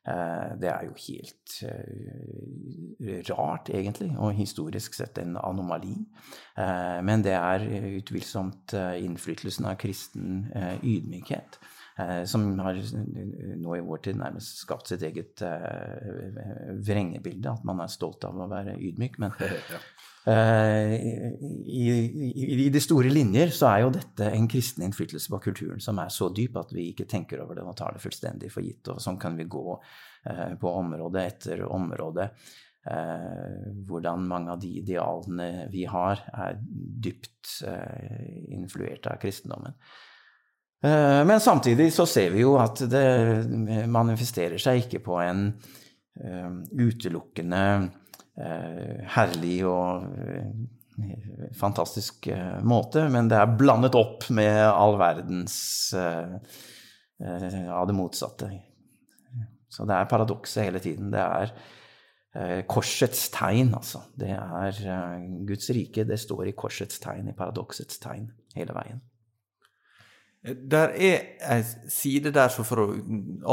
Eh, 0.04 0.56
det 0.60 0.68
er 0.68 0.84
jo 0.84 0.96
helt 1.00 1.54
eh, 1.64 3.22
rart, 3.30 3.70
egentlig, 3.72 4.10
og 4.20 4.36
historisk 4.36 4.98
sett 4.98 5.22
en 5.22 5.38
anomali. 5.40 5.96
Eh, 6.60 7.00
men 7.08 7.24
det 7.24 7.38
er 7.38 7.64
utvilsomt 8.02 8.76
innflytelsen 8.76 9.70
av 9.70 9.80
kristen 9.80 10.50
ydmykhet. 10.82 11.60
Som 12.26 12.48
har 12.58 12.74
nå 12.74 13.76
i 13.78 13.84
vår 13.86 14.00
tid 14.08 14.18
nærmest 14.18 14.64
skapt 14.64 14.90
sitt 14.90 15.04
eget 15.06 15.44
vrengebilde. 16.88 17.52
At 17.54 17.68
man 17.70 17.84
er 17.84 17.92
stolt 17.94 18.26
av 18.26 18.40
å 18.42 18.48
være 18.50 18.74
ydmyk. 18.82 19.20
Men 19.22 19.36
i, 21.70 21.84
i, 21.86 22.48
i, 22.56 22.70
de 22.74 22.82
store 22.82 23.12
linjer 23.14 23.54
så 23.54 23.70
er 23.70 23.84
jo 23.84 23.92
dette 23.94 24.32
en 24.34 24.50
kristen 24.50 24.88
innflytelse 24.88 25.30
på 25.36 25.42
kulturen 25.52 25.84
som 25.84 26.02
er 26.02 26.10
så 26.16 26.32
dyp 26.34 26.58
at 26.64 26.74
vi 26.74 26.88
ikke 26.96 27.06
tenker 27.12 27.44
over 27.44 27.60
det 27.60 27.68
og 27.68 27.78
tar 27.78 27.94
det 27.94 28.02
fullstendig 28.02 28.50
for 28.56 28.66
gitt. 28.66 28.90
Og 28.90 29.04
sånn 29.04 29.22
kan 29.22 29.38
vi 29.38 29.46
gå 29.46 29.78
Eh, 30.26 30.56
på 30.56 30.70
område 30.70 31.26
etter 31.26 31.66
område. 31.68 32.30
Eh, 32.86 33.72
hvordan 33.88 34.28
mange 34.28 34.54
av 34.56 34.62
de 34.62 34.70
idealene 34.80 35.68
vi 35.72 35.84
har, 35.88 36.22
er 36.32 36.60
dypt 37.04 37.60
eh, 37.68 38.54
influert 38.56 39.08
av 39.12 39.20
kristendommen. 39.20 39.76
Men 40.84 41.40
samtidig 41.40 41.94
så 41.96 42.04
ser 42.10 42.34
vi 42.34 42.42
jo 42.44 42.58
at 42.60 42.82
det 42.92 43.88
manifesterer 43.88 44.60
seg 44.60 44.82
ikke 44.84 45.00
på 45.06 45.16
en 45.24 45.46
utelukkende 46.76 47.62
herlig 49.14 49.64
og 49.70 50.04
fantastisk 51.58 52.28
måte, 52.68 53.08
men 53.14 53.30
det 53.32 53.40
er 53.40 53.56
blandet 53.58 53.96
opp 53.96 54.28
med 54.36 54.60
all 54.68 55.00
verdens 55.00 55.56
av 55.96 57.88
det 57.88 57.96
motsatte. 57.96 58.52
Så 59.72 59.88
det 59.90 59.96
er 59.96 60.12
paradokset 60.12 60.68
hele 60.68 60.84
tiden. 60.84 61.14
Det 61.14 61.24
er 61.24 62.66
korsets 62.68 63.30
tegn, 63.34 63.72
altså. 63.78 64.04
Det 64.20 64.36
er 64.36 65.24
Guds 65.48 65.72
rike. 65.74 66.04
Det 66.10 66.20
står 66.20 66.52
i 66.52 66.58
korsets 66.58 67.00
tegn, 67.02 67.32
i 67.32 67.38
paradoksets 67.38 68.04
tegn, 68.04 68.28
hele 68.58 68.76
veien. 68.76 69.00
Der 70.44 70.92
er 71.00 71.22
ei 71.56 71.62
side 71.88 72.34
der, 72.36 72.52
for 72.52 72.82
å 72.84 72.86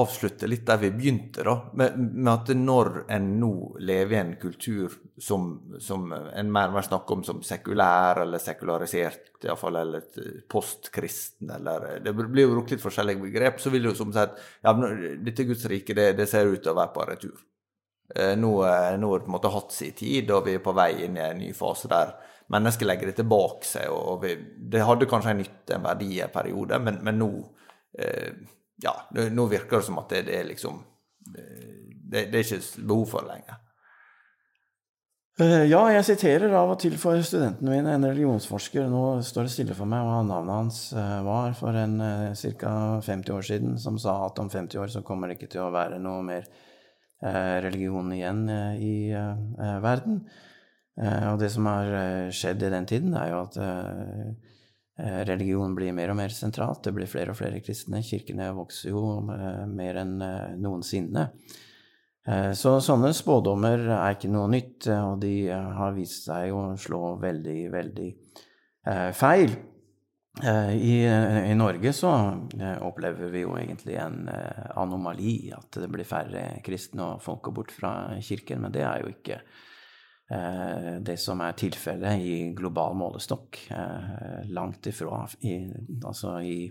avslutte 0.00 0.48
litt 0.50 0.64
der 0.66 0.80
vi 0.82 0.88
begynte, 0.90 1.44
da, 1.46 1.52
med, 1.78 2.00
med 2.00 2.30
at 2.32 2.48
når 2.58 2.88
en 3.14 3.28
nå 3.38 3.50
lever 3.78 4.16
i 4.16 4.18
en 4.18 4.32
kultur 4.40 4.96
som, 5.14 5.52
som 5.78 6.08
en 6.10 6.50
mer 6.50 6.72
og 6.72 6.74
mer 6.74 6.88
snakker 6.88 7.14
om 7.14 7.22
som 7.28 7.44
sekulær 7.46 8.24
eller 8.24 8.42
sekularisert, 8.42 9.28
iallfall, 9.44 9.78
eller 9.78 10.26
postkristen, 10.50 11.52
eller 11.60 12.02
Det 12.02 12.16
blir 12.18 12.48
jo 12.48 12.56
brukt 12.56 12.74
litt 12.74 12.82
forskjellige 12.82 13.22
begrep. 13.22 13.62
Så 13.62 13.70
vil 13.70 13.86
jo 13.86 13.94
som 13.94 14.10
sagt 14.16 14.42
ja, 14.58 14.74
dette 14.74 15.46
Guds 15.46 15.62
rike, 15.70 15.94
det, 15.94 16.10
det, 16.18 16.26
ser 16.26 16.50
ut 16.50 16.58
til 16.58 16.74
å 16.74 16.78
være 16.80 16.94
på 16.96 17.06
retur. 17.12 17.46
Eh, 18.16 18.34
nå, 18.34 18.50
eh, 18.66 18.98
nå 18.98 19.12
har 19.14 19.22
det 19.22 19.28
på 19.28 19.30
en 19.30 19.38
måte 19.38 19.54
hatt 19.54 19.78
sin 19.78 19.94
tid, 19.94 20.34
og 20.34 20.42
vi 20.50 20.58
er 20.58 20.66
på 20.66 20.74
vei 20.74 20.90
inn 21.06 21.22
i 21.22 21.26
en 21.28 21.38
ny 21.38 21.54
fase 21.54 21.86
der 21.94 22.16
mennesket 22.50 22.88
legger 22.88 23.10
det 23.10 23.18
tilbake 23.20 23.66
seg. 23.66 23.90
og 23.90 24.24
vi, 24.24 24.34
Det 24.72 24.82
hadde 24.86 25.08
kanskje 25.10 25.34
en 25.34 25.42
nytte, 25.44 25.76
en 25.76 25.86
verdi, 25.86 26.12
en 26.20 26.34
periode, 26.34 26.78
men, 26.82 27.00
men 27.06 27.20
nå 27.20 27.30
eh, 27.98 28.34
ja, 28.80 28.94
nå 29.12 29.46
virker 29.50 29.80
det 29.80 29.86
som 29.86 29.98
at 30.00 30.12
det, 30.12 30.26
det 30.28 30.38
er 30.38 30.46
liksom 30.48 30.78
det, 31.20 32.30
det, 32.32 32.40
er 32.40 32.46
ikke 32.46 32.86
behov 32.88 33.04
for 33.10 33.26
det 33.26 33.34
lenger. 33.34 33.58
Eh, 35.40 35.64
ja, 35.70 35.80
jeg 35.94 36.04
siterer 36.04 36.52
av 36.58 36.74
og 36.74 36.80
til 36.82 36.96
for 37.00 37.20
studentene 37.24 37.72
mine 37.72 37.94
en 37.96 38.08
religionsforsker. 38.08 38.88
Nå 38.92 39.04
står 39.24 39.46
det 39.46 39.54
stille 39.54 39.76
for 39.78 39.88
meg 39.88 40.04
hva 40.04 40.18
navnet 40.26 40.56
hans 40.56 40.80
eh, 40.92 41.20
var 41.24 41.54
for 41.56 41.76
en 41.80 41.96
eh, 42.04 42.42
ca. 42.60 42.74
50 43.06 43.36
år 43.36 43.46
siden, 43.46 43.78
som 43.80 43.96
sa 44.00 44.18
at 44.26 44.40
om 44.42 44.50
50 44.52 44.82
år 44.82 44.92
så 44.92 45.04
kommer 45.06 45.30
det 45.30 45.38
ikke 45.38 45.52
til 45.54 45.64
å 45.64 45.72
være 45.74 46.02
noe 46.02 46.24
mer 46.26 46.50
religion 47.20 48.06
igjen 48.16 48.46
i 48.80 49.12
verden. 49.84 50.22
Eh, 50.98 51.26
og 51.32 51.38
det 51.40 51.50
som 51.54 51.68
har 51.70 51.92
eh, 51.94 52.30
skjedd 52.34 52.64
i 52.66 52.72
den 52.72 52.88
tiden, 52.88 53.14
er 53.16 53.32
jo 53.32 53.40
at 53.44 53.58
eh, 53.62 54.50
religion 55.28 55.74
blir 55.76 55.94
mer 55.96 56.12
og 56.12 56.18
mer 56.18 56.34
sentralt. 56.34 56.82
Det 56.84 56.94
blir 56.96 57.10
flere 57.10 57.32
og 57.32 57.38
flere 57.38 57.62
kristne. 57.64 58.02
Kirkene 58.04 58.50
vokser 58.56 58.92
jo 58.92 59.20
mer 59.24 60.00
enn 60.02 60.18
noensinne. 60.60 61.30
Så 62.52 62.74
sånne 62.84 63.14
spådommer 63.16 63.80
er 63.94 64.12
ikke 64.12 64.28
noe 64.28 64.50
nytt, 64.52 64.90
og 64.92 65.22
de 65.22 65.48
har 65.48 65.94
vist 65.96 66.26
seg 66.28 66.52
å 66.52 66.74
slå 66.76 67.14
veldig, 67.22 67.56
veldig 67.72 68.10
feil. 69.16 69.56
I, 70.44 70.92
I, 71.08 71.56
Norge 71.56 71.94
så 71.96 72.12
opplever 72.84 73.32
vi 73.32 73.46
jo 73.46 73.56
egentlig 73.56 73.96
en 74.04 74.28
anomali, 74.28 75.48
at 75.56 75.80
det 75.80 75.88
blir 75.96 76.04
færre 76.04 76.44
kristne 76.66 77.14
og 77.14 77.24
folk 77.24 77.40
går 77.48 77.56
bort 77.56 77.72
fra 77.72 77.94
kirken, 78.20 78.66
men 78.66 78.76
det 78.76 78.84
er 78.84 79.00
jo 79.00 79.14
ikke 79.16 79.40
det 81.00 81.16
som 81.18 81.40
er 81.42 81.56
tilfellet 81.58 82.22
i 82.22 82.34
global 82.54 82.94
målestokk. 82.94 83.58
Eh, 83.70 84.50
langt 84.54 84.86
ifra. 84.86 85.24
I, 85.40 85.56
altså 86.04 86.36
i 86.46 86.70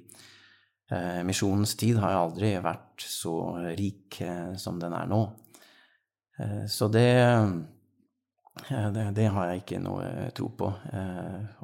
eh, 0.91 1.19
misjonens 1.27 1.75
tid 1.75 1.99
har 1.99 2.13
jeg 2.13 2.21
aldri 2.21 2.53
vært 2.63 3.03
så 3.03 3.33
rik 3.75 4.21
som 4.57 4.79
den 4.79 4.95
er 4.95 5.11
nå. 5.11 5.23
Så 6.71 6.87
det, 6.87 7.09
det, 8.69 9.01
det 9.17 9.25
har 9.27 9.49
jeg 9.49 9.59
ikke 9.59 9.81
noe 9.83 10.29
tro 10.31 10.47
på. 10.55 10.69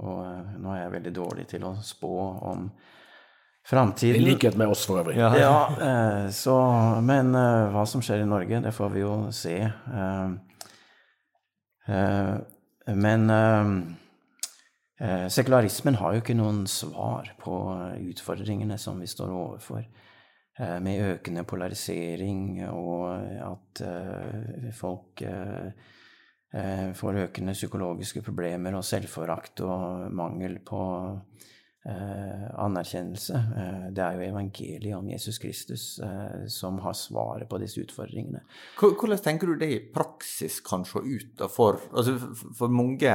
Og 0.04 0.58
nå 0.60 0.74
er 0.74 0.82
jeg 0.82 0.92
veldig 0.98 1.14
dårlig 1.16 1.46
til 1.48 1.64
å 1.64 1.78
spå 1.80 2.12
om 2.52 2.66
framtiden. 3.64 4.20
I 4.20 4.34
likhet 4.34 4.60
med 4.60 4.74
oss, 4.74 4.84
for 4.84 5.00
øvrig. 5.00 5.16
Ja, 5.16 5.30
ja 5.40 5.56
så, 6.44 6.58
men 7.08 7.32
hva 7.32 7.86
som 7.88 8.04
skjer 8.04 8.26
i 8.26 8.28
Norge, 8.28 8.60
det 8.68 8.76
får 8.76 8.92
vi 8.98 9.06
jo 9.06 9.16
se. 9.32 9.56
Eh, 11.86 12.36
men 12.96 13.30
eh, 13.30 13.68
eh, 15.00 15.28
sekularismen 15.28 16.00
har 16.02 16.16
jo 16.16 16.24
ikke 16.24 16.38
noen 16.38 16.66
svar 16.70 17.30
på 17.42 17.60
utfordringene 18.10 18.78
som 18.82 19.02
vi 19.02 19.10
står 19.10 19.34
overfor. 19.34 19.86
Med 20.56 21.02
økende 21.04 21.42
polarisering 21.44 22.62
og 22.70 23.10
at 23.44 23.82
folk 24.72 25.24
får 26.96 27.18
økende 27.26 27.56
psykologiske 27.58 28.24
problemer 28.24 28.78
og 28.80 28.86
selvforakt 28.88 29.60
og 29.68 30.14
mangel 30.16 30.56
på 30.64 30.80
anerkjennelse. 31.86 33.34
Eh, 33.34 33.88
det 33.94 34.04
er 34.04 34.18
jo 34.18 34.28
evangeliet 34.30 34.98
om 34.98 35.10
Jesus 35.10 35.38
Kristus 35.42 35.88
eh, 36.00 36.46
som 36.52 36.80
har 36.82 36.96
svaret 36.98 37.50
på 37.50 37.60
disse 37.62 37.84
utfordringene. 37.84 38.42
Hvordan 38.80 39.22
tenker 39.22 39.52
du 39.52 39.60
det 39.62 39.72
i 39.72 39.82
praksis 39.94 40.62
kan 40.66 40.86
se 40.88 41.04
ut 41.04 41.36
da, 41.38 41.50
for, 41.52 41.78
altså, 41.94 42.18
for 42.58 42.74
mange 42.74 43.12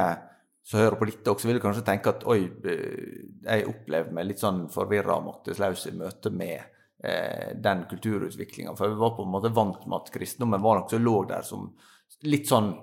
som 0.62 0.82
hører 0.82 0.98
på 1.00 1.08
dette 1.08 1.32
også, 1.32 1.48
vil 1.50 1.62
kanskje 1.62 1.86
tenke 1.86 2.12
at 2.12 2.26
oi, 2.30 2.44
eh, 2.70 3.22
jeg 3.46 3.66
opplevde 3.70 4.14
meg 4.14 4.28
litt 4.28 4.42
sånn 4.42 4.66
forvirra 4.72 5.18
og 5.18 5.26
maktesløs 5.30 5.88
i 5.90 5.96
møte 5.98 6.30
med 6.30 6.60
eh, 7.02 7.56
den 7.58 7.86
kulturutviklinga. 7.90 8.76
For 8.78 8.92
vi 8.92 9.00
var 9.00 9.16
på 9.16 9.26
en 9.26 9.34
måte 9.34 9.54
vant 9.56 9.82
med 9.86 9.98
at 9.98 10.14
kristendommen 10.14 10.62
var 10.62 10.78
noe 10.78 10.92
som 10.92 11.02
lå 11.02 11.16
der 11.30 11.46
som 11.46 11.72
litt 12.28 12.50
sånn 12.50 12.74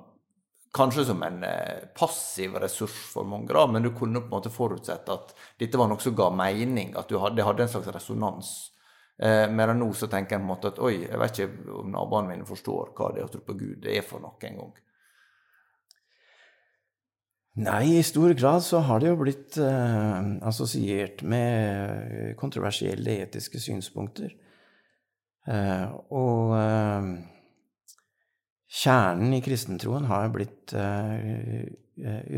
kanskje 0.75 1.06
som 1.10 1.21
en 1.23 1.43
eh, 1.43 1.86
passiv 1.97 2.58
ressurs 2.62 2.95
for 3.13 3.27
mange, 3.27 3.51
da, 3.53 3.65
men 3.71 3.86
du 3.86 3.91
kunne 3.95 4.21
på 4.23 4.30
en 4.30 4.36
måte 4.38 4.53
forutsette 4.53 5.13
at 5.13 5.36
dette 5.60 5.80
var 5.80 5.89
noe 5.91 6.01
som 6.03 6.15
ga 6.17 6.30
mening, 6.34 6.95
at 6.97 7.12
det 7.12 7.45
hadde 7.45 7.65
en 7.65 7.71
slags 7.71 7.93
resonans. 7.95 8.56
Eh, 9.17 9.45
enn 9.49 9.80
nå 9.80 9.88
så 9.97 10.10
tenker 10.12 10.36
jeg 10.36 10.43
på 10.43 10.45
en 10.45 10.51
måte 10.51 10.73
at 10.73 10.82
oi, 10.84 10.95
jeg 11.08 11.21
vet 11.21 11.39
ikke 11.39 11.77
om 11.80 11.93
naboene 11.93 12.34
mine 12.34 12.45
forstår 12.45 12.91
hva 12.97 13.13
det 13.15 13.23
å 13.25 13.32
tro 13.34 13.41
på 13.45 13.56
Gud 13.58 13.80
det 13.86 13.95
er 13.97 14.06
for 14.06 14.21
noe 14.21 14.38
en 14.45 14.60
gang. 14.62 14.75
Nei, 17.58 17.97
i 17.97 18.03
stor 18.06 18.36
grad 18.38 18.62
så 18.62 18.84
har 18.86 19.01
det 19.01 19.10
jo 19.10 19.17
blitt 19.17 19.58
eh, 19.58 20.27
assosiert 20.45 21.23
med 21.25 22.36
kontroversielle 22.38 23.15
etiske 23.23 23.58
synspunkter. 23.63 24.36
Eh, 25.49 25.88
og 26.13 26.53
eh, 26.60 27.10
Kjernen 28.67 29.32
i 29.34 29.41
kristentroen 29.41 30.06
har 30.10 30.30
blitt 30.34 30.73
uh, 30.75 31.63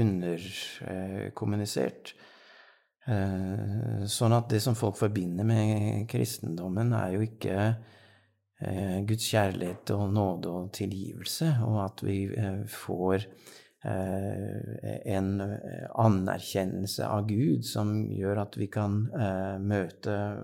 underkommunisert. 0.01 2.13
Uh, 3.09 4.05
sånn 4.05 4.33
at 4.37 4.49
det 4.51 4.59
som 4.61 4.75
folk 4.77 4.97
forbinder 4.99 5.43
med 5.47 6.05
kristendommen, 6.11 6.93
er 6.93 7.09
jo 7.15 7.21
ikke 7.25 7.75
Guds 9.07 9.23
kjærlighet 9.31 9.87
og 9.95 10.09
nåde 10.11 10.49
og 10.51 10.73
tilgivelse, 10.75 11.47
og 11.63 11.77
at 11.85 12.01
vi 12.03 12.27
får 12.67 13.23
en 15.07 15.29
anerkjennelse 15.39 17.07
av 17.07 17.23
Gud 17.29 17.63
som 17.63 18.11
gjør 18.11 18.43
at 18.43 18.57
vi 18.59 18.67
kan 18.67 19.07
møte 19.63 20.43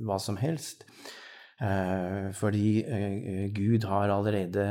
hva 0.00 0.16
som 0.16 0.40
helst. 0.40 0.88
Eh, 1.62 2.32
fordi 2.34 2.82
eh, 2.82 3.50
Gud 3.54 3.84
har 3.86 4.10
allerede 4.10 4.62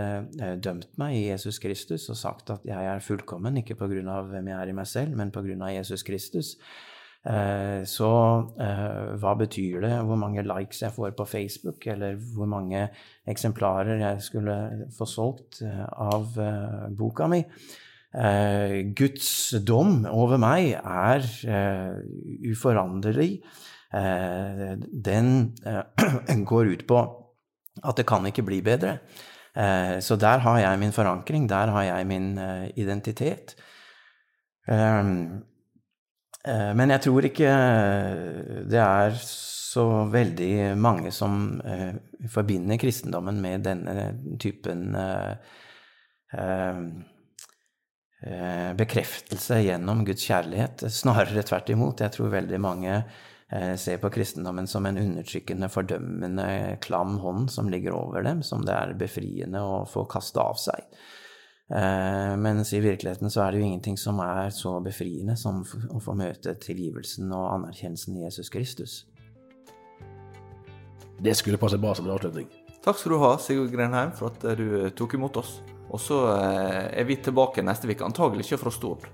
eh, 0.41 0.55
dømt 0.59 0.89
meg 0.99 1.15
i 1.15 1.27
Jesus 1.29 1.59
Kristus 1.63 2.09
og 2.11 2.17
sagt 2.19 2.51
at 2.51 2.65
jeg 2.67 2.87
er 2.89 3.03
fullkommen, 3.05 3.61
ikke 3.61 3.77
på 3.79 3.87
grunn 3.93 4.09
av 4.11 4.27
hvem 4.31 4.49
jeg 4.51 4.57
er 4.57 4.71
i 4.71 4.75
meg 4.75 4.89
selv, 4.91 5.15
men 5.15 5.31
på 5.31 5.43
grunn 5.45 5.63
av 5.63 5.71
Jesus 5.71 6.03
Kristus. 6.07 6.57
Så 7.21 8.07
hva 9.21 9.31
betyr 9.37 9.83
det 9.83 9.91
hvor 10.07 10.17
mange 10.17 10.41
likes 10.41 10.79
jeg 10.81 10.89
får 10.95 11.11
på 11.13 11.27
Facebook, 11.29 11.85
eller 11.93 12.15
hvor 12.33 12.49
mange 12.49 12.87
eksemplarer 13.29 14.01
jeg 14.01 14.23
skulle 14.25 14.55
få 14.97 15.05
solgt 15.05 15.59
av 15.61 16.33
boka 16.97 17.27
mi? 17.29 17.43
Guds 18.97 19.29
dom 19.69 19.99
over 20.09 20.41
meg 20.41 20.71
er 20.81 21.29
uforanderlig. 22.49 23.35
Eh, 23.93 24.77
den 24.79 25.55
eh, 25.65 26.35
går 26.51 26.67
ut 26.67 26.87
på 26.87 26.99
at 27.83 27.97
det 27.99 28.07
kan 28.07 28.25
ikke 28.27 28.45
bli 28.47 28.61
bedre. 28.63 28.99
Eh, 29.55 29.99
så 29.99 30.15
der 30.19 30.43
har 30.45 30.59
jeg 30.59 30.79
min 30.79 30.95
forankring, 30.95 31.49
der 31.49 31.67
har 31.75 31.83
jeg 31.83 32.07
min 32.07 32.39
identitet. 32.75 33.55
Men 34.67 35.43
jeg 36.93 37.01
tror 37.01 37.25
ikke 37.25 37.49
det 38.69 38.79
er 38.79 39.15
så 39.19 40.05
veldig 40.07 40.77
mange 40.77 41.11
som 41.11 41.61
forbinder 42.29 42.77
kristendommen 42.79 43.41
med 43.41 43.65
denne 43.65 44.05
typen 44.39 44.95
bekreftelse 48.77 49.59
gjennom 49.65 50.05
Guds 50.05 50.29
kjærlighet. 50.29 50.85
Snarere 50.93 51.43
tvert 51.43 51.73
imot. 51.73 52.05
Jeg 52.05 52.13
tror 52.15 52.31
veldig 52.37 52.61
mange 52.61 53.01
ser 53.75 53.97
på 53.99 54.09
kristendommen 54.13 54.67
som 54.69 54.85
en 54.87 54.99
undertrykkende, 55.01 55.67
fordømmende, 55.67 56.77
klam 56.79 57.17
hånd 57.19 57.49
som 57.51 57.67
ligger 57.67 57.97
over 57.97 58.23
dem, 58.23 58.39
som 58.47 58.63
det 58.63 58.71
er 58.71 58.93
befriende 58.95 59.59
å 59.59 59.81
få 59.89 60.05
kaste 60.07 60.39
av 60.39 60.55
seg. 60.61 60.85
Eh, 61.75 62.37
mens 62.37 62.73
i 62.73 62.79
virkeligheten 62.79 63.31
så 63.31 63.45
er 63.45 63.51
det 63.51 63.61
jo 63.61 63.67
ingenting 63.69 63.95
som 63.97 64.17
er 64.19 64.49
så 64.51 64.73
befriende 64.83 65.37
som 65.39 65.61
å 65.63 66.01
få 66.03 66.15
møte 66.19 66.57
tilgivelsen 66.59 67.31
og 67.31 67.47
anerkjennelsen 67.53 68.17
i 68.17 68.25
Jesus 68.25 68.51
Kristus. 68.51 68.95
Det 71.21 71.35
skulle 71.37 71.61
passe 71.61 71.79
bra 71.79 71.93
som 71.95 72.09
en 72.09 72.15
avslutning. 72.17 72.49
Takk 72.83 72.97
skal 72.97 73.13
du 73.13 73.21
ha, 73.21 73.31
Sigurd 73.39 73.71
Grenheim, 73.71 74.11
for 74.17 74.33
at 74.33 74.57
du 74.57 74.89
tok 74.97 75.15
imot 75.15 75.37
oss. 75.39 75.59
Og 75.93 76.01
så 76.01 76.19
eh, 76.33 76.89
er 76.99 77.07
vi 77.07 77.21
tilbake 77.23 77.63
neste 77.63 77.87
uke, 77.87 78.03
antagelig 78.03 78.49
ikke 78.49 78.63
fra 78.65 78.75
Stord. 78.75 79.07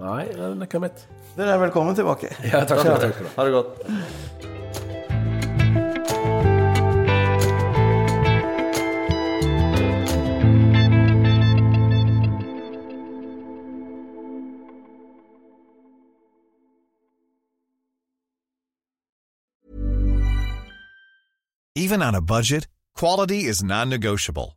Nei, 0.00 0.24
det 0.32 0.68
kan 0.72 0.80
mitt. 0.80 1.04
Dere 1.36 1.54
er 1.54 1.60
velkommen 1.62 1.94
tilbake. 1.96 2.32
Ja, 2.48 2.64
takk 2.64 2.80
skal 2.80 2.96
du 2.96 3.06
ha. 3.06 3.28
Ha 3.36 3.44
det 3.44 3.52
godt. 3.52 3.70
Even 21.74 22.02
on 22.02 22.14
a 22.14 22.20
budget, 22.20 22.68
quality 22.94 23.44
is 23.44 23.62
non-negotiable. 23.62 24.56